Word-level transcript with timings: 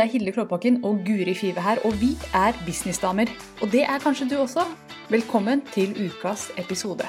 Det 0.00 0.06
er 0.06 0.12
Hilde 0.12 0.32
Klåbakken 0.32 0.84
og 0.84 1.02
Guri 1.06 1.34
Five 1.34 1.60
her, 1.60 1.76
og 1.84 1.92
vi 2.00 2.10
er 2.34 2.52
businessdamer. 2.66 3.26
Og 3.62 3.72
det 3.72 3.82
er 3.82 3.98
kanskje 3.98 4.28
du 4.30 4.36
også. 4.40 4.62
Velkommen 5.10 5.60
til 5.74 5.90
ukas 6.06 6.46
episode. 6.58 7.04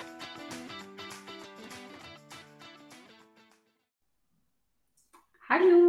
Hallo! 5.49 5.79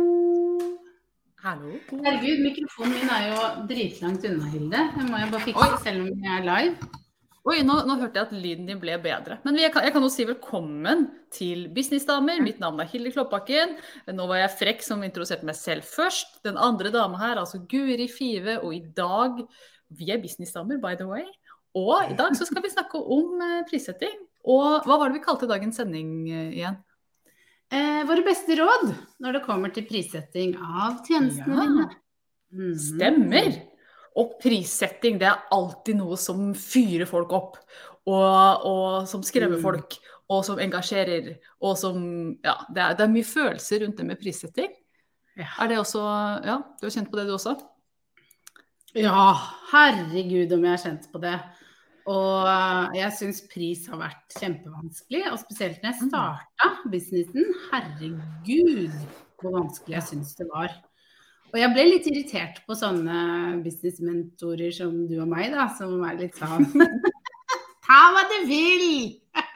Hallo. 1.44 1.70
Herregud, 2.04 2.36
mikrofonen 2.48 2.94
min 2.94 3.10
er 3.18 3.22
jo 3.32 3.38
dritlangt 3.70 4.24
unna, 4.30 4.46
Hilde. 4.54 4.80
Den 4.94 5.10
må 5.10 5.16
jeg 5.16 5.28
bare 5.30 5.40
fikse 5.40 5.70
Oi. 5.72 5.82
selv 5.84 6.00
om 6.00 6.08
jeg 6.24 6.38
er 6.38 6.44
live. 6.52 7.01
Oi, 7.42 7.56
nå, 7.66 7.74
nå 7.88 7.96
hørte 7.98 8.20
jeg 8.20 8.28
at 8.28 8.34
lyden 8.38 8.68
din 8.68 8.78
ble 8.78 8.94
bedre. 9.02 9.40
Men 9.42 9.56
jeg 9.58 9.72
kan, 9.74 9.82
jeg 9.82 9.90
kan 9.96 10.04
jo 10.04 10.10
si 10.14 10.22
velkommen 10.28 11.08
til 11.34 11.64
Businessdamer. 11.74 12.38
Mitt 12.44 12.60
navn 12.62 12.78
er 12.78 12.86
Hilde 12.92 13.10
Klåbakken. 13.10 13.72
Nå 14.14 14.26
var 14.30 14.44
jeg 14.44 14.52
frekk 14.60 14.84
som 14.86 15.02
introduserte 15.02 15.48
meg 15.48 15.58
selv 15.58 15.82
først. 15.90 16.36
Den 16.46 16.60
andre 16.60 16.92
dama 16.94 17.18
her, 17.18 17.40
altså 17.42 17.58
Guri 17.66 18.06
Five, 18.12 18.60
og 18.62 18.76
i 18.76 18.84
dag 18.94 19.42
Vi 19.92 20.06
er 20.08 20.22
businessdamer, 20.22 20.78
by 20.80 20.94
the 20.96 21.04
way. 21.04 21.26
Og 21.76 22.12
i 22.12 22.14
dag 22.16 22.32
så 22.38 22.46
skal 22.48 22.62
vi 22.64 22.70
snakke 22.72 22.96
om 22.96 23.42
eh, 23.44 23.58
prissetting. 23.68 24.14
Og 24.48 24.86
hva 24.86 24.96
var 25.02 25.10
det 25.10 25.18
vi 25.18 25.24
kalte 25.26 25.48
dagens 25.50 25.76
sending 25.82 26.14
eh, 26.30 26.54
igjen? 26.62 26.78
Eh, 27.74 28.00
våre 28.08 28.24
beste 28.24 28.56
råd 28.56 28.86
når 29.20 29.36
det 29.36 29.42
kommer 29.44 29.74
til 29.74 29.84
prissetting 29.90 30.54
av 30.62 31.02
tjenestene 31.04 31.58
Ja. 31.58 31.66
dine. 31.66 31.90
Mm. 32.56 32.72
Stemmer! 32.86 33.52
Og 34.16 34.34
prissetting 34.42 35.18
det 35.18 35.28
er 35.30 35.42
alltid 35.50 35.96
noe 35.96 36.16
som 36.20 36.52
fyrer 36.58 37.06
folk 37.08 37.32
opp. 37.32 37.56
Og, 38.06 38.66
og 38.66 39.08
som 39.08 39.22
skremmer 39.22 39.56
Mm. 39.58 39.62
folk. 39.62 39.96
Og 40.32 40.44
som 40.44 40.58
engasjerer. 40.58 41.38
Og 41.62 41.76
som 41.78 42.36
Ja, 42.44 42.56
det 42.72 42.82
er, 42.82 42.94
det 42.94 43.00
er 43.06 43.12
mye 43.12 43.24
følelser 43.24 43.80
rundt 43.84 43.96
det 43.96 44.06
med 44.06 44.20
prissetting. 44.20 44.70
Ja. 45.36 45.46
Er 45.60 45.68
det 45.68 45.78
også 45.78 46.00
Ja, 46.44 46.58
du 46.80 46.86
har 46.86 46.90
kjent 46.90 47.10
på 47.10 47.16
det 47.16 47.26
du 47.26 47.32
også? 47.36 47.56
ja, 48.94 49.32
herregud 49.72 50.52
om 50.52 50.64
jeg 50.66 50.70
har 50.74 50.82
kjent 50.82 51.06
på 51.12 51.20
det. 51.22 51.38
Og 52.06 52.46
eh, 52.50 52.98
jeg 52.98 53.12
syns 53.16 53.40
pris 53.48 53.86
har 53.88 53.96
vært 54.00 54.34
kjempevanskelig, 54.40 55.22
og 55.32 55.38
spesielt 55.38 55.82
når 55.82 55.92
jeg 55.92 56.00
Mm. 56.02 56.08
starta 56.10 56.70
businessen. 56.90 57.44
Herregud 57.70 58.92
hvor 59.40 59.52
vanskelig 59.60 59.94
jeg 59.96 60.02
syns 60.02 60.34
det 60.36 60.48
var. 60.52 60.74
Og 61.52 61.58
jeg 61.60 61.72
ble 61.74 61.82
litt 61.84 62.06
irritert 62.08 62.62
på 62.64 62.76
sånne 62.78 63.58
businessmentorer 63.64 64.72
som 64.72 64.94
du 65.08 65.18
og 65.20 65.28
meg, 65.28 65.50
da, 65.52 65.66
som 65.76 65.98
er 66.08 66.16
litt 66.22 66.38
sånn 66.40 66.64
Ta 67.86 67.98
hva 68.14 68.22
du 68.30 68.38
vil! 68.48 68.88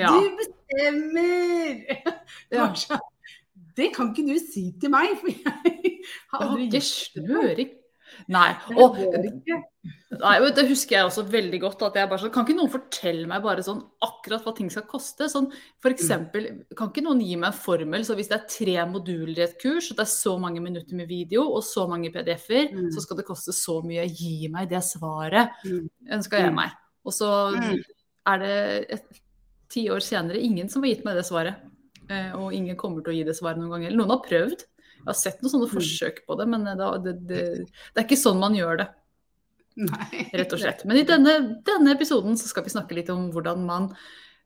Ja. 0.00 0.10
Du 0.10 0.32
bestemmer! 0.38 1.84
Ja. 2.54 2.64
sånn, 2.74 3.02
det 3.78 3.90
kan 3.94 4.10
ikke 4.10 4.24
du 4.26 4.38
si 4.42 4.64
til 4.82 4.90
meg, 4.92 5.12
for 5.20 5.30
jeg 5.30 5.44
har 5.46 5.68
Jeg 5.70 6.00
har 6.32 6.42
aldri 6.46 6.64
ikke 6.66 6.80
det. 6.80 6.86
snøring. 6.88 7.70
Nei. 8.28 8.54
Og. 8.76 8.96
Nei, 10.20 10.34
Det 10.52 10.64
husker 10.68 10.96
jeg 10.96 11.06
også 11.06 11.22
veldig 11.30 11.60
godt. 11.62 11.82
at 11.86 11.94
jeg 11.94 12.08
bare 12.10 12.18
sånn, 12.18 12.32
Kan 12.34 12.44
ikke 12.44 12.56
noen 12.58 12.70
fortelle 12.72 13.26
meg 13.30 13.42
bare 13.42 13.62
sånn 13.64 13.80
akkurat 14.02 14.42
hva 14.44 14.54
ting 14.56 14.68
skal 14.70 14.82
koste? 14.82 15.28
Sånn, 15.30 15.50
for 15.80 15.90
eksempel, 15.94 16.64
Kan 16.76 16.90
ikke 16.90 17.04
noen 17.06 17.22
gi 17.24 17.36
meg 17.36 17.52
en 17.52 17.58
formel? 17.58 18.00
så 18.04 18.16
Hvis 18.18 18.28
det 18.28 18.40
er 18.40 18.48
tre 18.48 18.76
moduler 18.90 19.38
i 19.38 19.42
et 19.46 19.58
kurs, 19.62 19.90
og 19.90 19.96
det 19.96 20.04
er 20.06 20.12
så 20.12 20.38
mange 20.40 20.60
minutter 20.60 20.94
med 20.94 21.08
video 21.08 21.42
og 21.54 21.62
så 21.62 21.88
mange 21.88 22.12
PDF-er, 22.12 22.72
Mm. 22.72 22.90
så 22.92 23.00
skal 23.00 23.16
det 23.16 23.26
koste 23.26 23.52
så 23.52 23.82
mye. 23.84 24.06
Gi 24.08 24.48
meg 24.48 24.68
det 24.68 24.82
svaret, 24.82 25.50
Mm. 25.64 25.88
ønska 26.10 26.38
jeg 26.38 26.50
Mm. 26.52 26.54
meg. 26.56 26.70
Og 27.06 27.12
så 27.12 27.54
Mm. 27.56 27.82
er 28.26 28.38
det 28.38 28.86
et, 28.90 29.20
ti 29.70 29.86
år 29.88 30.00
senere 30.02 30.36
ingen 30.42 30.68
som 30.68 30.82
har 30.82 30.90
gitt 30.90 31.04
meg 31.04 31.14
det 31.14 31.24
svaret. 31.24 31.56
Eh, 32.10 32.32
og 32.34 32.52
ingen 32.52 32.76
kommer 32.76 33.02
til 33.04 33.12
å 33.12 33.16
gi 33.16 33.22
det 33.22 33.36
svaret 33.36 33.56
noen 33.56 33.70
gang. 33.80 33.92
Noen 33.96 34.10
har 34.10 34.18
prøvd. 34.28 34.64
Jeg 35.00 35.06
har 35.08 35.18
sett 35.18 35.40
noen 35.42 35.52
sånne 35.54 35.68
Mm. 35.70 35.74
forsøk 35.76 36.18
på 36.26 36.36
det, 36.38 36.46
men 36.48 36.64
det, 36.64 36.76
det, 37.04 37.14
det, 37.26 37.40
det 37.94 38.00
er 38.02 38.04
ikke 38.08 38.20
sånn 38.20 38.38
man 38.40 38.54
gjør 38.54 38.78
det 38.82 38.88
Nei. 39.80 40.26
rett 40.36 40.52
og 40.52 40.60
slett. 40.60 40.84
Men 40.84 40.96
i 41.00 41.04
denne, 41.08 41.34
denne 41.64 41.94
episoden 41.94 42.36
så 42.36 42.48
skal 42.50 42.64
vi 42.66 42.70
snakke 42.74 42.94
litt 42.98 43.08
om 43.10 43.30
hvordan 43.32 43.64
man 43.64 43.86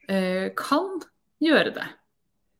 eh, 0.09 0.50
kan 0.54 1.00
gjøre 1.43 1.72
det. 1.75 1.87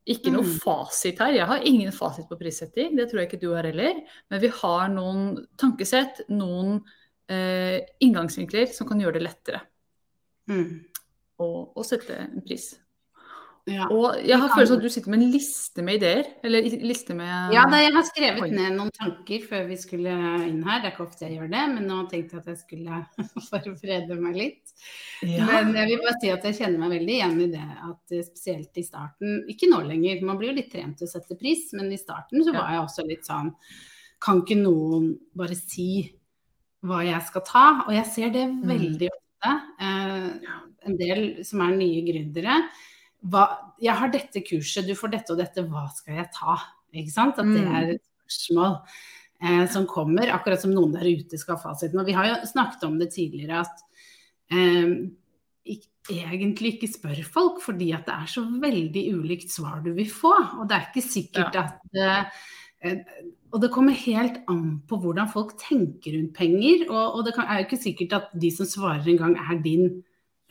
Ikke 0.07 0.33
noe 0.33 0.43
Mm. 0.45 0.59
fasit 0.61 1.19
her. 1.19 1.33
Jeg 1.33 1.47
har 1.47 1.63
ingen 1.65 1.93
fasit 1.93 2.27
på 2.29 2.37
prissetting, 2.41 2.97
det 2.97 3.07
tror 3.11 3.21
jeg 3.23 3.31
ikke 3.31 3.41
du 3.41 3.53
har 3.55 3.65
heller. 3.65 4.03
Men 4.31 4.41
vi 4.43 4.49
har 4.49 4.89
noen 4.93 5.47
tankesett, 5.57 6.21
noen 6.29 6.83
eh, 7.29 7.81
inngangsvinkler 8.05 8.67
som 8.75 8.87
kan 8.89 9.01
gjøre 9.01 9.15
det 9.21 9.23
lettere 9.29 9.61
Mm. 10.49 10.85
å, 11.41 11.73
å 11.75 11.85
sette 11.85 12.11
en 12.19 12.43
pris. 12.45 12.75
Ja. 13.67 13.87
Og 13.89 14.19
jeg 14.21 14.37
har 14.37 14.51
følelsen 14.53 14.77
at 14.77 14.83
du 14.85 14.91
sitter 14.93 15.09
med 15.15 15.23
en 15.23 15.31
liste 15.33 15.83
med 15.87 15.97
ideer. 15.97 16.27
Eller 16.45 16.67
liste 16.85 17.15
med 17.17 17.55
Ja, 17.55 17.63
da, 17.73 17.79
jeg 17.81 17.95
har 17.95 18.05
skrevet 18.05 18.53
ned 18.53 18.75
noen 18.77 18.91
tanker 18.93 19.47
før 19.49 19.63
vi 19.71 19.79
skulle 19.81 20.13
inn 20.45 20.59
her. 20.67 20.83
Det 20.83 20.91
er 20.91 20.93
ikke 20.93 21.07
ofte 21.07 21.25
jeg 21.25 21.39
gjør 21.39 21.49
det, 21.55 21.63
men 21.73 21.87
nå 21.89 22.03
tenkte 22.11 22.37
jeg 22.37 22.43
at 22.43 22.51
jeg 22.53 22.61
skulle 22.61 22.99
forberede 23.49 24.19
meg 24.21 24.37
litt. 24.37 24.75
Ja. 25.25 25.47
Men 25.49 25.73
jeg 25.81 25.89
vil 25.95 26.03
bare 26.05 26.19
si 26.21 26.33
at 26.35 26.45
jeg 26.45 26.59
kjenner 26.61 26.83
meg 26.85 26.93
veldig 26.99 27.17
igjen 27.17 27.41
i 27.41 27.49
det 27.55 27.65
at 27.89 28.13
eh, 28.19 28.27
spesielt 28.29 28.83
i 28.83 28.85
starten, 28.85 29.41
ikke 29.49 29.71
nå 29.73 29.81
lenger, 29.89 30.21
man 30.29 30.37
blir 30.43 30.53
jo 30.53 30.59
litt 30.61 30.71
trent 30.75 31.01
til 31.01 31.09
å 31.09 31.15
sette 31.15 31.39
pris, 31.41 31.71
men 31.73 31.89
i 31.95 32.01
starten 32.05 32.45
så 32.45 32.53
var 32.53 32.69
jeg 32.77 32.85
også 32.85 33.09
litt 33.09 33.25
sånn 33.33 33.55
Kan 34.25 34.45
ikke 34.45 34.61
noen 34.61 35.15
bare 35.37 35.57
si 35.57 35.89
hva 36.85 37.01
jeg 37.05 37.21
skal 37.33 37.43
ta? 37.49 37.65
Og 37.89 37.95
jeg 37.97 38.07
ser 38.13 38.29
det 38.37 38.45
Mm. 38.45 38.61
veldig 38.69 39.09
ofte. 39.09 39.53
Eh, 39.81 40.59
en 40.85 40.97
del 41.01 41.23
som 41.49 41.63
er 41.65 41.73
nye 41.81 42.03
gründere. 42.05 42.61
Hva, 43.25 43.45
jeg 43.81 43.97
har 43.97 44.11
dette 44.13 44.43
kurset, 44.45 44.87
du 44.87 44.95
får 44.99 45.13
dette 45.15 45.33
og 45.33 45.39
dette, 45.41 45.65
hva 45.71 45.87
skal 45.97 46.19
jeg 46.21 46.29
ta? 46.37 46.59
Ikke 46.95 47.11
sant? 47.15 47.39
At 47.41 47.47
det 47.49 47.63
Mm. 47.65 47.75
er 47.75 47.91
et 47.95 48.03
spørsmål 48.29 48.75
eh, 49.43 49.67
som 49.73 49.87
kommer, 49.87 50.29
akkurat 50.33 50.61
som 50.61 50.75
noen 50.75 50.93
der 50.93 51.09
ute 51.09 51.39
skal 51.41 51.57
ha 51.57 51.63
fasiten. 51.63 51.99
Og 52.01 52.07
vi 52.07 52.13
har 52.13 52.27
jo 52.29 52.37
snakket 52.47 52.85
om 52.85 52.99
det 53.01 53.11
tidligere 53.15 53.61
at 53.65 53.81
eh, 54.53 55.09
ikke, 55.65 56.19
egentlig 56.21 56.75
ikke 56.75 56.93
spør 56.93 57.23
folk, 57.25 57.63
fordi 57.65 57.93
at 57.97 58.05
det 58.07 58.15
er 58.15 58.27
så 58.29 58.45
veldig 58.45 59.05
ulikt 59.17 59.51
svar 59.51 59.81
du 59.85 59.93
vil 59.97 60.11
få. 60.11 60.35
Og 60.61 60.69
det 60.69 60.77
er 60.77 60.91
ikke 60.91 61.09
sikkert 61.09 61.57
at 61.57 61.81
eh, 61.97 62.25
eh, 62.85 62.99
Og 63.55 63.61
det 63.63 63.71
kommer 63.71 63.93
helt 63.95 64.41
an 64.51 64.83
på 64.89 64.97
hvordan 65.01 65.29
folk 65.31 65.55
tenker 65.63 66.13
rundt 66.19 66.35
penger. 66.35 66.89
Og, 66.91 67.15
og 67.17 67.25
det 67.25 67.35
kan, 67.37 67.47
er 67.49 67.61
jo 67.63 67.67
ikke 67.69 67.83
sikkert 67.85 68.13
at 68.13 68.33
de 68.41 68.51
som 68.51 68.67
svarer 68.67 69.07
en 69.09 69.17
gang 69.21 69.37
er 69.39 69.63
din 69.63 70.03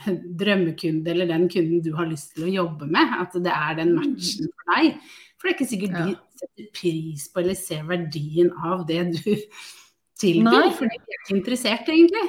drømmekunde 0.42 1.12
eller 1.14 1.30
den 1.30 1.48
kunden 1.52 1.84
du 1.86 1.94
har 1.98 2.10
lyst 2.10 2.34
til 2.36 2.48
å 2.48 2.54
jobbe 2.54 2.88
med. 2.90 3.14
At 3.22 3.36
det 3.44 3.54
er 3.54 3.78
den 3.80 3.94
matchen 3.98 4.50
for 4.50 4.76
deg. 4.76 4.98
For 5.38 5.48
det 5.48 5.54
er 5.54 5.58
ikke 5.58 5.70
sikkert 5.70 5.96
de 6.00 6.16
setter 6.40 6.68
pris 6.76 7.28
på 7.30 7.44
eller 7.44 7.60
ser 7.60 7.88
verdien 7.90 8.52
av 8.64 8.86
det 8.90 9.02
du 9.12 9.32
tilbyr. 10.24 10.50
Nei. 10.50 10.68
For 10.78 10.88
de 10.88 11.00
er 11.00 11.18
ikke 11.20 11.38
interessert, 11.38 11.92
egentlig. 11.92 12.28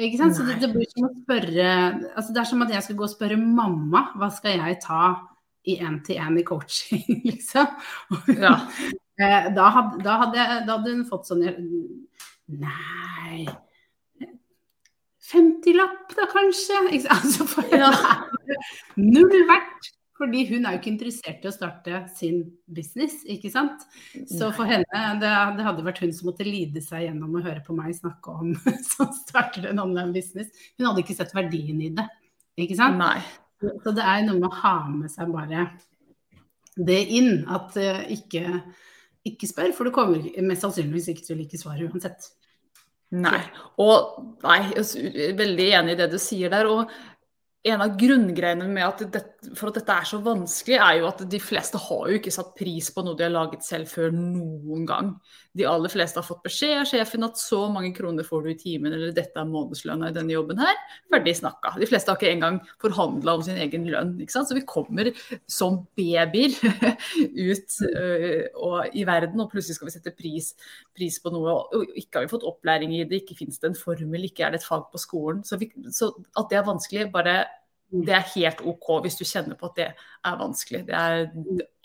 Ikke 0.00 0.20
sant? 0.20 0.36
Så 0.36 0.46
det, 0.46 0.58
det 0.62 0.70
blir 0.72 0.88
som 0.88 1.08
å 1.08 1.12
spørre 1.12 1.70
altså 2.14 2.32
Det 2.32 2.40
er 2.40 2.48
som 2.48 2.62
at 2.64 2.70
jeg 2.72 2.86
skal 2.86 2.96
gå 2.96 3.04
og 3.04 3.12
spørre 3.12 3.36
mamma 3.40 4.06
hva 4.16 4.30
skal 4.32 4.62
jeg 4.62 4.78
ta 4.84 5.00
i 5.68 5.74
én-til-én 5.84 6.38
i 6.40 6.44
coaching, 6.46 7.02
liksom. 7.28 7.66
Ja. 8.38 8.54
Eh, 9.20 9.50
Da 9.52 9.66
hadde, 9.74 9.98
da, 10.06 10.14
hadde 10.22 10.46
da 10.64 10.76
hadde 10.78 10.94
hun 10.94 11.02
fått 11.08 11.28
sånn 11.28 11.44
Nei 12.60 13.44
50-lapp, 15.30 16.12
da 16.18 16.28
kanskje? 16.32 16.82
Altså, 17.16 17.46
for 17.48 17.64
Ja. 17.74 17.90
null 18.96 19.34
verdt. 19.48 19.90
Fordi 20.20 20.42
hun 20.50 20.66
er 20.68 20.74
jo 20.74 20.78
ikke 20.82 20.90
interessert 20.92 21.44
i 21.46 21.48
å 21.48 21.52
starte 21.54 22.02
sin 22.12 22.42
business, 22.68 23.22
ikke 23.24 23.48
sant. 23.48 23.86
Så 24.28 24.50
for 24.52 24.68
henne, 24.68 25.04
det, 25.22 25.30
det 25.56 25.64
hadde 25.64 25.84
vært 25.86 26.02
hun 26.02 26.12
som 26.12 26.28
måtte 26.28 26.44
lide 26.44 26.82
seg 26.84 27.06
gjennom 27.06 27.38
å 27.38 27.44
høre 27.46 27.62
på 27.64 27.72
meg 27.72 27.94
snakke 27.96 28.34
om 28.42 28.50
som 28.90 29.08
starter 29.16 29.70
en 29.70 29.80
online 29.80 30.12
business. 30.12 30.52
Hun 30.76 30.90
hadde 30.90 31.06
ikke 31.06 31.16
sett 31.16 31.32
verdien 31.32 31.80
i 31.80 31.88
det, 31.96 32.04
ikke 32.60 32.76
sant. 32.76 33.00
Nei. 33.00 33.16
Så 33.80 33.94
det 33.96 34.04
er 34.04 34.26
noe 34.26 34.36
med 34.42 34.50
å 34.50 34.60
ha 34.60 34.74
med 34.92 35.08
seg 35.12 35.32
bare 35.32 35.64
det 36.76 37.00
inn. 37.16 37.46
At 37.48 37.80
eh, 37.80 38.04
ikke, 38.18 38.60
ikke 39.28 39.48
spør, 39.48 39.72
for 39.76 39.88
du 39.88 39.94
kommer 39.96 40.20
mest 40.44 40.64
sannsynligvis 40.68 41.10
ikke 41.14 41.26
til 41.30 41.38
å 41.38 41.40
like 41.40 41.60
svaret 41.60 41.88
uansett. 41.88 42.28
Nei. 43.10 43.40
Og 43.82 44.20
nei, 44.44 44.60
jeg 44.76 45.30
er 45.30 45.38
veldig 45.38 45.66
enig 45.80 45.96
i 45.96 45.98
det 45.98 46.10
du 46.12 46.18
sier 46.22 46.52
der. 46.52 46.68
Og 46.70 46.92
en 47.62 47.82
av 47.84 47.92
grunngreiene 48.00 48.64
med 48.72 48.86
at 48.86 49.02
det, 49.12 49.20
for 49.58 49.68
at 49.68 49.76
dette 49.76 49.92
er 49.92 50.06
så 50.08 50.20
vanskelig, 50.24 50.78
er 50.80 50.94
jo 50.96 51.08
at 51.10 51.20
de 51.28 51.40
fleste 51.42 51.76
har 51.80 52.06
jo 52.08 52.16
ikke 52.16 52.32
satt 52.32 52.54
pris 52.56 52.88
på 52.94 53.04
noe 53.04 53.18
de 53.18 53.26
har 53.26 53.34
laget 53.34 53.66
selv 53.66 53.90
før 53.90 54.14
noen 54.16 54.86
gang. 54.88 55.10
De 55.52 55.66
aller 55.68 55.92
fleste 55.92 56.16
har 56.16 56.24
fått 56.24 56.40
beskjed 56.46 56.78
av 56.78 56.88
sjefen 56.88 57.26
at 57.26 57.36
så 57.40 57.64
mange 57.72 57.90
kroner 57.92 58.24
får 58.24 58.46
du 58.46 58.50
i 58.52 58.56
timen, 58.56 58.94
eller 58.96 59.12
dette 59.12 59.36
er 59.36 59.50
månedslønna 59.50 60.08
i 60.08 60.16
denne 60.16 60.32
jobben 60.32 60.62
her. 60.62 60.78
Ferdig 61.12 61.34
snakka. 61.36 61.74
De 61.82 61.88
fleste 61.90 62.08
har 62.08 62.20
ikke 62.20 62.32
engang 62.32 62.60
forhandla 62.80 63.36
om 63.36 63.44
sin 63.44 63.60
egen 63.60 63.84
lønn. 63.92 64.14
Ikke 64.24 64.38
sant? 64.38 64.48
Så 64.48 64.56
vi 64.56 64.64
kommer 64.64 65.12
som 65.50 65.82
babyer 66.00 66.56
ut 67.50 67.78
øh, 67.90 68.44
og, 68.56 68.96
i 68.96 69.04
verden, 69.04 69.44
og 69.44 69.52
plutselig 69.52 69.76
skal 69.76 69.90
vi 69.90 69.96
sette 69.98 70.14
pris, 70.16 70.54
pris 70.96 71.20
på 71.20 71.34
noe. 71.34 71.58
Og 71.76 71.92
ikke 71.92 72.22
har 72.22 72.28
vi 72.28 72.32
fått 72.32 72.48
opplæring 72.48 72.96
i 72.96 73.04
det, 73.04 73.20
ikke 73.20 73.36
fins 73.42 73.60
det 73.60 73.74
en 73.74 73.80
formel, 73.82 74.30
ikke 74.30 74.48
er 74.48 74.56
det 74.56 74.62
et 74.62 74.70
fag 74.70 74.88
på 74.88 75.02
skolen. 75.02 75.44
Så, 75.44 75.60
vi, 75.60 75.68
så 75.92 76.14
at 76.40 76.48
det 76.48 76.62
er 76.62 76.68
vanskelig, 76.72 77.10
bare 77.12 77.40
det 77.90 78.14
er 78.14 78.28
helt 78.36 78.60
OK 78.70 78.90
hvis 79.04 79.18
du 79.18 79.24
kjenner 79.26 79.58
på 79.58 79.70
at 79.70 79.78
det 79.80 79.88
er 79.90 80.40
vanskelig. 80.40 80.84
Det 80.88 80.94
er, 80.96 81.30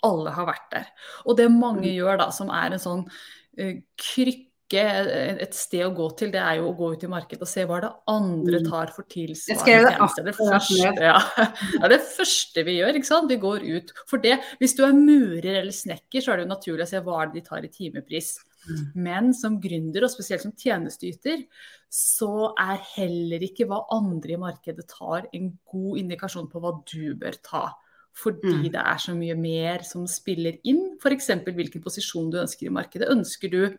alle 0.06 0.34
har 0.36 0.46
vært 0.48 0.68
der. 0.72 0.90
Og 1.26 1.38
det 1.38 1.48
mange 1.52 1.90
gjør 1.90 2.20
da, 2.22 2.30
som 2.34 2.52
er 2.54 2.76
en 2.76 2.82
sånn 2.82 3.06
uh, 3.06 3.72
krykke, 3.98 4.44
et 4.76 5.54
sted 5.54 5.84
å 5.86 5.92
gå 5.94 6.08
til, 6.18 6.32
det 6.34 6.40
er 6.42 6.56
jo 6.58 6.72
å 6.72 6.74
gå 6.74 6.88
ut 6.96 7.04
i 7.06 7.10
markedet 7.10 7.44
og 7.46 7.50
se 7.50 7.62
hva 7.68 7.76
det 7.84 7.90
andre 8.10 8.58
Mm. 8.58 8.70
tar 8.70 8.90
for 8.90 9.06
tilsvarende 9.06 9.92
tjenester. 9.92 10.24
Det 10.26 10.34
første, 10.34 11.04
ja. 11.06 11.20
det 11.76 11.84
er 11.86 11.92
det 11.92 12.00
første 12.02 12.64
vi 12.66 12.74
gjør. 12.80 12.98
ikke 12.98 13.06
sant? 13.06 13.30
Vi 13.30 13.38
går 13.44 13.62
ut. 13.62 13.92
For 14.10 14.18
det, 14.18 14.40
hvis 14.58 14.74
du 14.74 14.82
er 14.82 14.98
murer 14.98 15.60
eller 15.60 15.70
snekker, 15.70 16.18
så 16.18 16.32
er 16.32 16.36
det 16.40 16.48
jo 16.48 16.54
naturlig 16.54 16.82
å 16.82 16.90
se 16.90 17.02
hva 17.06 17.22
de 17.30 17.44
tar 17.46 17.62
i 17.62 17.70
timepris. 17.70 18.32
Mm. 18.66 18.82
Men 19.06 19.30
som 19.38 19.60
gründer, 19.62 20.02
og 20.02 20.10
spesielt 20.10 20.42
som 20.42 20.54
tjenesteyter, 20.58 21.46
så 21.90 22.52
er 22.58 22.80
heller 22.96 23.40
ikke 23.46 23.66
hva 23.68 23.84
andre 23.94 24.34
i 24.34 24.40
markedet 24.40 24.86
tar, 24.90 25.26
en 25.32 25.58
god 25.70 25.98
indikasjon 25.98 26.48
på 26.50 26.60
hva 26.60 26.72
du 26.92 27.14
bør 27.14 27.36
ta. 27.42 27.72
Fordi 28.16 28.52
Mm. 28.54 28.62
det 28.72 28.80
er 28.80 28.96
så 28.96 29.14
mye 29.14 29.36
mer 29.36 29.82
som 29.82 30.06
spiller 30.06 30.58
inn. 30.64 30.96
F.eks. 30.98 31.26
hvilken 31.44 31.82
posisjon 31.82 32.30
du 32.30 32.38
ønsker 32.38 32.66
i 32.66 32.70
markedet. 32.72 33.10
Ønsker 33.10 33.50
du 33.50 33.78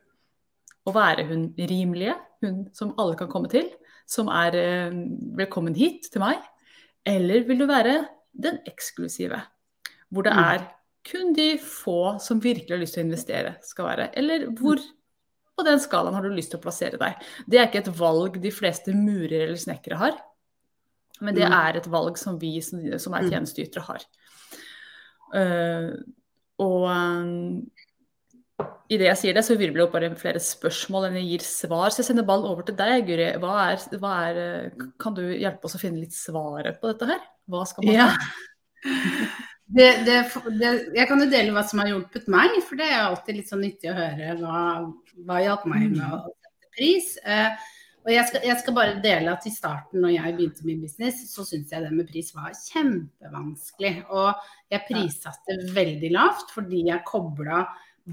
å 0.86 0.94
være 0.94 1.26
hun 1.28 1.54
rimelige, 1.58 2.16
hun 2.44 2.70
som 2.74 2.94
alle 3.00 3.16
kan 3.16 3.28
komme 3.28 3.50
til, 3.50 3.70
som 4.06 4.28
er 4.30 4.56
eh, 4.56 4.92
velkommen 5.36 5.76
hit 5.76 6.12
til 6.12 6.20
meg? 6.22 6.38
Eller 7.06 7.44
vil 7.48 7.58
du 7.58 7.66
være 7.66 8.08
den 8.40 8.60
eksklusive, 8.68 9.42
hvor 10.12 10.24
det 10.24 10.34
Mm. 10.34 10.44
er 10.44 10.68
kun 11.04 11.34
de 11.34 11.58
få 11.58 12.20
som 12.22 12.40
virkelig 12.40 12.70
har 12.70 12.78
lyst 12.78 12.94
til 12.94 13.04
å 13.04 13.08
investere, 13.08 13.56
skal 13.64 13.86
være? 13.86 14.10
Eller 14.14 14.46
hvor 14.52 14.78
på 15.58 15.66
den 15.66 15.80
skalaen 15.82 16.14
har 16.14 16.22
du 16.24 16.30
lyst 16.36 16.52
til 16.54 16.60
å 16.60 16.64
plassere 16.64 17.00
deg? 17.02 17.16
Det 17.50 17.60
er 17.60 17.68
ikke 17.68 17.82
et 17.86 17.94
valg 17.98 18.38
de 18.44 18.52
fleste 18.54 18.94
murer 18.96 19.48
eller 19.48 19.58
snekkere 19.60 19.98
har, 19.98 20.20
men 21.20 21.34
det 21.36 21.48
Mm. 21.50 21.58
er 21.58 21.78
et 21.78 21.88
valg 21.90 22.18
som 22.18 22.38
vi 22.38 22.60
som 22.62 22.80
som 23.00 23.14
er 23.18 23.24
Mm. 23.26 23.32
tjenesteytere 23.32 23.82
har. 23.88 24.06
Uh, 25.34 25.98
og 26.60 26.84
um, 26.90 27.66
i 28.90 28.98
det 28.98 29.10
jeg 29.10 29.18
sier 29.20 29.34
det, 29.36 29.44
så 29.46 29.58
virvler 29.58 29.82
det 29.82 29.84
opp 29.84 29.92
bare 29.98 30.16
flere 30.16 30.40
spørsmål 30.40 31.08
enn 31.10 31.18
jeg 31.20 31.28
gir 31.34 31.44
svar. 31.46 31.90
Så 31.92 32.00
jeg 32.02 32.06
sender 32.08 32.24
ballen 32.26 32.48
over 32.50 32.64
til 32.64 32.76
deg, 32.80 33.06
Guri. 33.06 33.28
Hva 33.38 33.58
er, 33.74 33.98
hva 34.00 34.14
er, 34.30 34.38
eh, 34.38 34.86
kan 34.98 35.14
du 35.14 35.22
hjelpe 35.28 35.66
oss 35.66 35.76
å 35.76 35.82
finne 35.82 36.00
litt 36.00 36.16
svaret 36.16 36.80
på 36.82 36.88
dette 36.94 37.06
her? 37.06 37.20
Hva 37.50 37.66
skal 37.68 37.84
man 37.86 37.94
Ja. 37.94 38.08
Det, 39.68 39.88
det, 40.08 40.18
det, 40.62 40.70
jeg 40.96 41.08
kan 41.10 41.20
jo 41.20 41.26
dele 41.32 41.52
hva 41.52 41.64
som 41.68 41.82
har 41.84 41.90
hjulpet 41.92 42.30
meg, 42.32 42.54
for 42.64 42.80
det 42.80 42.86
er 42.88 43.02
alltid 43.04 43.36
litt 43.36 43.50
sånn 43.52 43.66
nyttig 43.66 43.90
å 43.92 43.98
høre 43.98 44.38
hva, 44.40 44.62
hva 45.28 45.40
hjalp 45.44 45.66
meg 45.68 45.90
med 45.92 46.06
å 46.08 46.22
sette 46.24 46.70
pris. 46.78 47.10
Eh, 47.28 47.66
og 48.08 48.14
jeg 48.14 48.30
skal, 48.30 48.46
jeg 48.48 48.60
skal 48.62 48.76
bare 48.78 49.00
dele 49.04 49.34
at 49.34 49.44
i 49.50 49.52
starten 49.52 50.00
når 50.00 50.14
jeg 50.14 50.36
begynte 50.38 50.64
min 50.70 50.80
business, 50.80 51.20
så 51.34 51.44
syntes 51.44 51.74
jeg 51.76 51.84
det 51.84 51.92
med 51.92 52.08
pris 52.08 52.32
var 52.32 52.54
kjempevanskelig. 52.56 53.94
Og 54.08 54.48
jeg 54.72 54.86
prissatte 54.88 55.58
veldig 55.76 56.14
lavt 56.16 56.56
fordi 56.56 56.86
jeg 56.88 57.04
kobla 57.10 57.66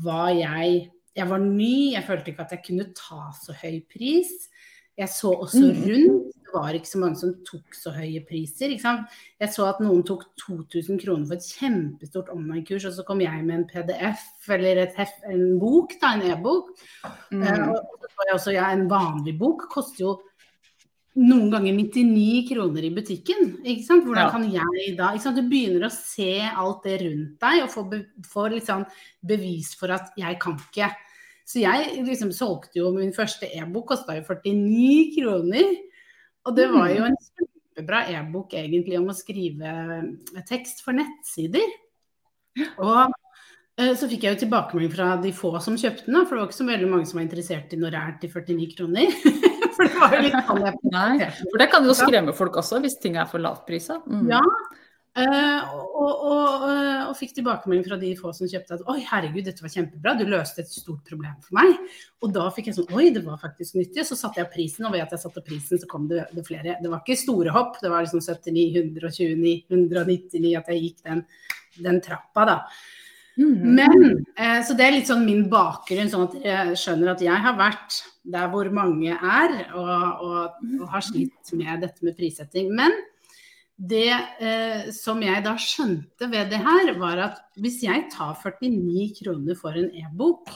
hva 0.03 0.27
jeg 0.35 0.91
Jeg 1.15 1.29
var 1.31 1.39
ny, 1.39 1.93
jeg 1.95 2.03
følte 2.09 2.33
ikke 2.33 2.43
at 2.43 2.53
jeg 2.57 2.63
kunne 2.67 2.89
ta 2.99 3.29
så 3.39 3.55
høy 3.55 3.77
pris. 3.87 4.33
Jeg 4.99 5.07
så 5.15 5.31
også 5.31 5.61
Mm. 5.63 5.85
rundt, 5.87 6.34
det 6.55 6.61
var 6.63 6.77
ikke 6.79 6.91
så 6.91 7.01
mange 7.03 7.19
som 7.19 7.33
tok 7.47 7.75
så 7.75 7.91
høye 7.95 8.21
priser. 8.29 8.75
Jeg 8.75 9.51
så 9.51 9.65
at 9.67 9.81
noen 9.83 10.05
tok 10.07 10.23
2000 10.39 11.01
kroner 11.03 11.27
for 11.27 11.39
et 11.39 11.49
kjempestort 11.59 12.31
online-kurs, 12.31 12.87
og 12.87 12.95
så 12.95 13.05
kom 13.07 13.23
jeg 13.25 13.41
med 13.43 13.57
en 13.57 13.65
PDF 13.71 14.53
eller 14.55 14.85
et 14.85 14.95
hef, 15.01 15.17
en 15.31 15.59
bok, 15.59 15.97
da, 15.99 16.13
en 16.15 16.29
e-bok. 16.31 16.71
Mm. 17.35 17.43
Uh, 17.43 17.75
og 17.75 18.07
så 18.07 18.29
også, 18.37 18.55
ja, 18.55 18.69
en 18.71 18.87
vanlig 18.91 19.35
bok 19.41 19.67
koster 19.73 20.05
jo 20.05 20.13
noen 21.19 21.51
ganger 21.51 21.75
99 21.75 22.45
kroner 22.53 22.87
i 22.87 22.93
butikken. 22.95 23.57
Ikke 23.63 23.87
sant? 23.87 24.07
Hvordan 24.07 24.27
Ja. 24.27 24.31
kan 24.31 24.47
jeg 24.51 24.97
da 24.99 25.13
ikke 25.13 25.23
sant? 25.23 25.37
Du 25.37 25.49
begynner 25.49 25.87
å 25.87 25.93
se 25.95 26.39
alt 26.43 26.83
det 26.87 27.01
rundt 27.03 27.41
deg 27.41 27.63
og 27.63 27.71
få, 27.71 27.89
be, 27.91 28.05
får 28.27 28.61
sånn 28.67 28.87
bevis 29.23 29.75
for 29.75 29.91
at 29.95 30.11
jeg 30.19 30.39
kan 30.39 30.59
ikke. 30.59 30.91
Så 31.47 31.61
jeg 31.61 32.05
liksom 32.07 32.33
solgte 32.33 32.81
jo 32.81 32.91
min 32.95 33.13
første 33.13 33.47
e-bok, 33.47 33.87
kosta 33.93 34.17
jo 34.17 34.23
49 34.23 35.15
kroner. 35.19 35.75
Og 36.45 36.57
det 36.57 36.69
var 36.73 36.93
jo 36.93 37.07
en 37.09 37.19
kjempebra 37.19 38.05
e-bok 38.13 38.55
egentlig 38.59 38.99
om 39.01 39.11
å 39.11 39.17
skrive 39.17 39.75
tekst 40.49 40.85
for 40.85 40.97
nettsider. 40.97 41.67
Og 42.83 43.15
eh, 43.81 43.95
så 43.99 44.09
fikk 44.11 44.27
jeg 44.27 44.37
jo 44.37 44.43
tilbakemelding 44.45 44.93
fra 44.93 45.15
de 45.23 45.33
få 45.35 45.55
som 45.65 45.79
kjøpte 45.81 46.07
den, 46.11 46.21
for 46.23 46.37
det 46.37 46.43
var 46.43 46.51
ikke 46.51 46.61
så 46.61 46.69
veldig 46.69 46.91
mange 46.93 47.09
som 47.11 47.19
var 47.19 47.27
interessert 47.27 47.75
i 47.75 47.81
det 47.81 47.93
er 47.99 48.15
til 48.21 48.35
49 48.37 48.71
kroner. 48.77 49.19
for 49.75 49.89
det 49.89 49.99
var 49.99 50.17
jo 50.17 50.23
litt 50.29 50.39
sånn 50.51 50.65
jeg 50.67 50.95
Nei, 50.95 51.31
for 51.41 51.63
det 51.63 51.71
kan 51.73 51.89
jo 51.89 51.97
skremme 51.99 52.37
folk 52.37 52.61
også, 52.63 52.81
hvis 52.85 53.01
ting 53.03 53.19
er 53.19 53.31
for 53.31 53.43
lavt 53.43 53.65
prisa. 53.69 54.01
Mm. 54.07 54.29
Ja. 54.37 54.43
Eh, 55.21 55.75
og, 55.75 55.85
og, 55.95 56.15
og, 56.31 56.65
og 57.11 57.15
fikk 57.19 57.37
tilbakemelding 57.37 57.85
fra 57.87 57.99
de 58.01 58.13
få 58.19 58.33
som 58.37 58.51
kjøpte 58.51 58.79
at 58.79 58.89
oi, 58.91 58.99
herregud, 59.07 59.45
dette 59.47 59.65
var 59.65 59.73
kjempebra, 59.75 60.17
du 60.19 60.25
løste 60.29 60.65
et 60.65 60.73
stort 60.73 61.05
problem 61.09 61.37
for 61.45 61.59
meg. 61.61 61.77
Og 62.25 62.35
da 62.35 62.49
fikk 62.55 62.71
jeg 62.71 62.79
sånn 62.79 62.97
oi, 62.97 63.07
det 63.15 63.25
var 63.27 63.39
faktisk 63.43 63.79
nyttig. 63.79 64.07
Så 64.09 64.19
satte 64.19 64.43
jeg 64.43 64.53
prisen, 64.55 64.89
og 64.89 64.97
ved 64.97 65.05
at 65.05 65.15
jeg 65.15 65.25
satte 65.27 65.45
prisen, 65.47 65.81
så 65.81 65.89
kom 65.91 66.09
det, 66.11 66.27
det 66.35 66.47
flere. 66.49 66.79
Det 66.81 66.91
var 66.91 67.05
ikke 67.05 67.21
store 67.21 67.55
hopp, 67.55 67.79
det 67.83 67.93
var 67.93 68.07
liksom 68.07 68.25
79, 68.25 68.67
129, 68.99 69.55
199 69.71 70.59
at 70.61 70.75
jeg 70.75 70.85
gikk 70.89 71.07
den, 71.07 71.25
den 71.85 72.05
trappa, 72.05 72.49
da. 72.51 72.59
Mm. 73.35 73.75
Men, 73.75 74.25
eh, 74.39 74.61
så 74.63 74.77
det 74.79 74.85
er 74.87 74.95
litt 74.95 75.09
sånn 75.11 75.25
min 75.27 75.49
bakgrunn, 75.51 76.11
sånn 76.11 76.29
at 76.29 76.37
jeg 76.39 76.77
skjønner 76.79 77.15
at 77.15 77.25
jeg 77.25 77.47
har 77.47 77.57
vært 77.59 77.97
der 78.35 78.51
hvor 78.53 78.69
mange 78.75 79.15
er, 79.15 79.57
og, 79.75 80.23
og, 80.25 80.69
og 80.79 80.87
har 80.93 81.03
slitt 81.05 81.55
med 81.59 81.83
dette 81.83 82.07
med 82.07 82.17
prissetting. 82.19 82.71
Men 82.75 82.95
det 83.75 84.13
eh, 84.15 84.91
som 84.95 85.23
jeg 85.23 85.43
da 85.45 85.57
skjønte 85.59 86.29
ved 86.31 86.53
det 86.53 86.61
her, 86.63 86.93
var 87.01 87.23
at 87.25 87.41
hvis 87.59 87.81
jeg 87.83 88.07
tar 88.13 88.37
49 88.39 89.09
kroner 89.19 89.59
for 89.59 89.77
en 89.79 89.91
e-bok, 89.99 90.53